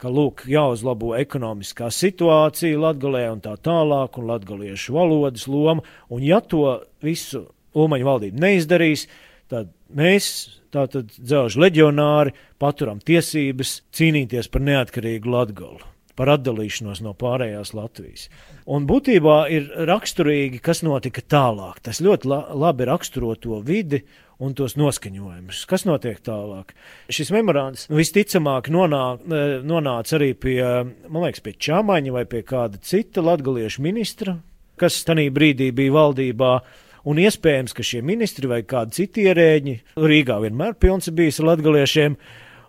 ka 0.00 0.08
lūk, 0.08 0.46
jāuzlabo 0.48 1.12
ekonomiskā 1.20 1.92
situācija 1.92 2.80
Latgalē 2.80 3.26
un 3.34 3.44
tā 3.44 3.58
tālāk, 3.60 4.16
un 4.16 4.32
latgaliešu 4.32 4.96
valodas 4.96 5.44
loma, 5.52 5.84
un 6.08 6.24
ja 6.24 6.40
to 6.40 6.80
visu 7.04 7.44
Ulmaņa 7.76 8.08
valdība 8.08 8.46
neizdarīs, 8.48 9.04
tad 9.52 9.68
mēs, 9.92 10.32
tātad 10.72 11.12
dzelžu 11.20 11.60
leģionāri, 11.60 12.32
paturam 12.56 13.04
tiesības 13.04 13.82
cīnīties 13.92 14.48
par 14.48 14.64
neatkarīgu 14.64 15.36
Latgalu 15.36 15.91
par 16.18 16.32
atdalīšanos 16.34 17.00
no 17.04 17.14
pārējās 17.18 17.72
Latvijas. 17.76 18.28
Un 18.68 18.86
būtībā 18.88 19.38
ir 19.52 19.70
raksturīgi, 19.88 20.60
kas 20.62 20.82
notika 20.86 21.24
tālāk. 21.24 21.80
Tas 21.84 22.02
ļoti 22.04 22.28
la 22.30 22.42
labi 22.64 22.86
raksturo 22.88 23.34
to 23.40 23.62
vidi 23.64 24.02
un 24.42 24.54
tos 24.58 24.74
noskaņojumus. 24.78 25.64
Kas 25.70 25.86
notiek 25.88 26.20
tālāk? 26.24 26.74
Šis 27.12 27.32
memorands 27.34 27.86
visticamāk 27.92 28.70
nonāk, 28.74 29.24
nonāca 29.66 30.16
arī 30.18 30.32
pie, 30.34 30.60
man 31.08 31.26
liekas, 31.26 31.44
pie 31.44 31.54
Čāmaņa 31.68 32.14
vai 32.14 32.24
pie 32.28 32.42
kāda 32.46 32.80
cita 32.82 33.24
latgaliešu 33.24 33.84
ministra, 33.84 34.36
kas 34.80 35.02
tanī 35.06 35.28
brīdī 35.34 35.70
bija 35.74 35.94
valdībā. 35.98 36.54
Un 37.10 37.18
iespējams, 37.18 37.74
ka 37.74 37.82
šie 37.82 37.98
ministri 38.06 38.46
vai 38.50 38.60
kādi 38.62 39.00
citi 39.00 39.24
ierēģi, 39.26 39.72
Rīgā 39.98 40.36
vienmēr 40.44 40.76
pilns 40.78 41.10
bijis 41.10 41.40
ar 41.42 41.48
latgaliešiem, 41.48 42.14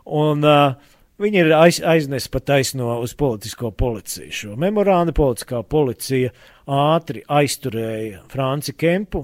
un 0.10 0.48
uh, 0.48 0.93
Viņi 1.22 1.44
ir 1.44 1.52
aiz, 1.54 1.78
aiznes 1.86 2.26
pat 2.32 2.48
taisno 2.50 2.96
uz 3.04 3.14
politisko 3.14 3.70
policiju. 3.78 4.32
Šo 4.34 4.56
memorandu 4.60 5.14
politiskā 5.14 5.62
policija 5.62 6.32
ātri 6.66 7.22
aizturēja 7.30 8.24
Franci 8.32 8.74
Kempu 8.74 9.22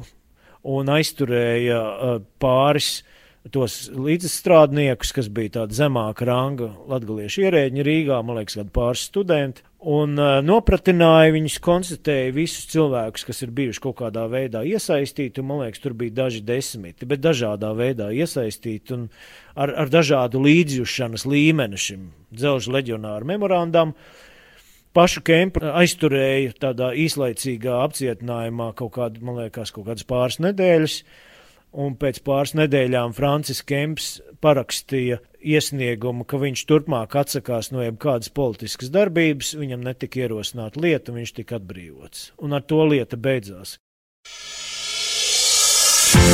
un 0.70 0.92
aizturēja 0.94 1.80
uh, 1.80 2.20
pāris 2.42 3.00
tos 3.48 3.88
līdzstrādniekus, 3.96 5.14
kas 5.16 5.30
bija 5.32 5.62
tāda 5.62 5.78
zemāka 5.78 6.28
ranga 6.28 6.74
latgaliešu 6.92 7.46
ierēģi 7.48 7.86
Rīgā, 7.88 8.20
man 8.26 8.40
liekas, 8.40 8.58
kādi 8.60 8.74
pāris 8.76 9.06
studenti, 9.08 9.64
un 9.80 10.20
uh, 10.20 10.40
nopratināja 10.44 11.32
viņus, 11.38 11.56
konstatēja 11.64 12.34
visus 12.36 12.68
cilvēkus, 12.74 13.24
kas 13.30 13.40
ir 13.46 13.54
bijuši 13.56 13.84
kaut 13.86 13.98
kādā 14.02 14.26
veidā 14.32 14.66
iesaistīti, 14.68 15.40
un 15.40 15.50
man 15.52 15.64
liekas, 15.64 15.84
tur 15.84 15.96
bija 15.98 16.18
daži 16.26 16.44
desmiti, 16.46 17.08
bet 17.10 17.24
dažādā 17.24 17.72
veidā 17.78 18.10
iesaistīti 18.12 18.98
un 18.98 19.08
ar, 19.56 19.72
ar 19.86 19.94
dažādu 19.94 20.44
līdzjušanas 20.44 21.26
līmeni 21.30 21.80
šim 21.80 22.10
dzelžu 22.36 22.76
leģionāru 22.76 23.32
memorandam. 23.32 23.96
Pašu 24.94 25.22
kempu 25.24 25.62
aizturēja 25.70 26.58
tādā 26.60 26.92
īslaicīgā 26.98 27.80
apcietinājumā 27.86 28.72
kaut 28.76 28.96
kādu, 28.98 29.24
liekas, 29.38 29.72
kaut 29.72 29.86
kādas 29.88 30.08
pāris 30.10 30.42
nedēļas. 30.44 31.00
Uh, 31.00 31.26
un 31.72 31.96
pēc 32.00 32.22
pāris 32.26 32.56
nedēļām 32.58 33.14
Francis 33.18 33.62
Kemps 33.66 34.20
parakstīja 34.44 35.20
iesniegumu, 35.40 36.26
ka 36.28 36.40
viņš 36.42 36.64
turpmāk 36.70 37.16
atsakās 37.20 37.72
no 37.74 37.84
jebkādas 37.84 38.32
politiskas 38.34 38.92
darbības, 38.94 39.54
viņam 39.60 39.84
netika 39.86 40.26
ierosināta 40.26 40.82
lieta, 40.82 41.16
viņš 41.16 41.36
tika 41.40 41.60
atbrīvots. 41.60 42.32
Un 42.44 42.58
ar 42.58 42.66
to 42.66 42.82
lieta 42.90 43.20
beidzās. 43.20 43.78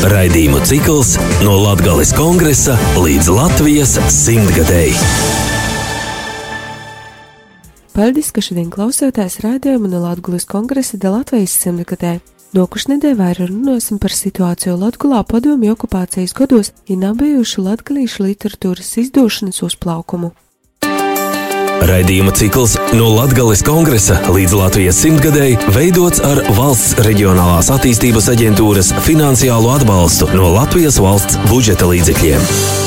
Raidījumu 0.06 0.60
cikls 0.68 1.16
no 1.46 1.56
Latgales 1.64 2.12
kongresa 2.16 2.76
līdz 3.00 3.32
Latvijas 3.34 3.96
simtgadēji. 4.14 4.98
Paldies, 7.96 8.34
ka 8.36 8.44
šodien 8.44 8.68
klausāties 8.74 9.40
raidījumu 9.46 9.88
no 9.88 10.04
Latvijas 10.04 10.48
kongresa 10.52 11.00
de 11.00 11.14
Latvijas 11.16 11.56
simtgadēji. 12.56 12.86
Nākošnedēļ 12.96 13.16
vairāk 13.20 13.50
runāsim 13.50 14.00
par 14.00 14.14
situāciju 14.16 14.78
Latgulā 14.80 15.24
padomju 15.28 15.76
okupācijas 15.76 16.34
gados, 16.34 16.72
bijuši 17.14 17.62
latgalīšu 17.62 18.24
literatūras 18.30 18.96
izdošanas 19.04 19.62
uzplaukumu. 19.66 20.32
Raidījuma 21.86 22.32
cikls 22.34 22.78
no 22.96 23.12
Latgales 23.14 23.62
kongresa 23.66 24.18
līdz 24.32 24.56
Latvijas 24.58 25.02
simtgadēji 25.04 25.60
veidots 25.76 26.24
ar 26.24 26.42
valsts 26.56 26.96
reģionālās 27.06 27.70
attīstības 27.76 28.32
aģentūras 28.34 28.96
finansiālo 29.06 29.76
atbalstu 29.76 30.32
no 30.34 30.50
Latvijas 30.56 30.98
valsts 31.04 31.38
budžeta 31.52 31.92
līdzekļiem. 31.92 32.85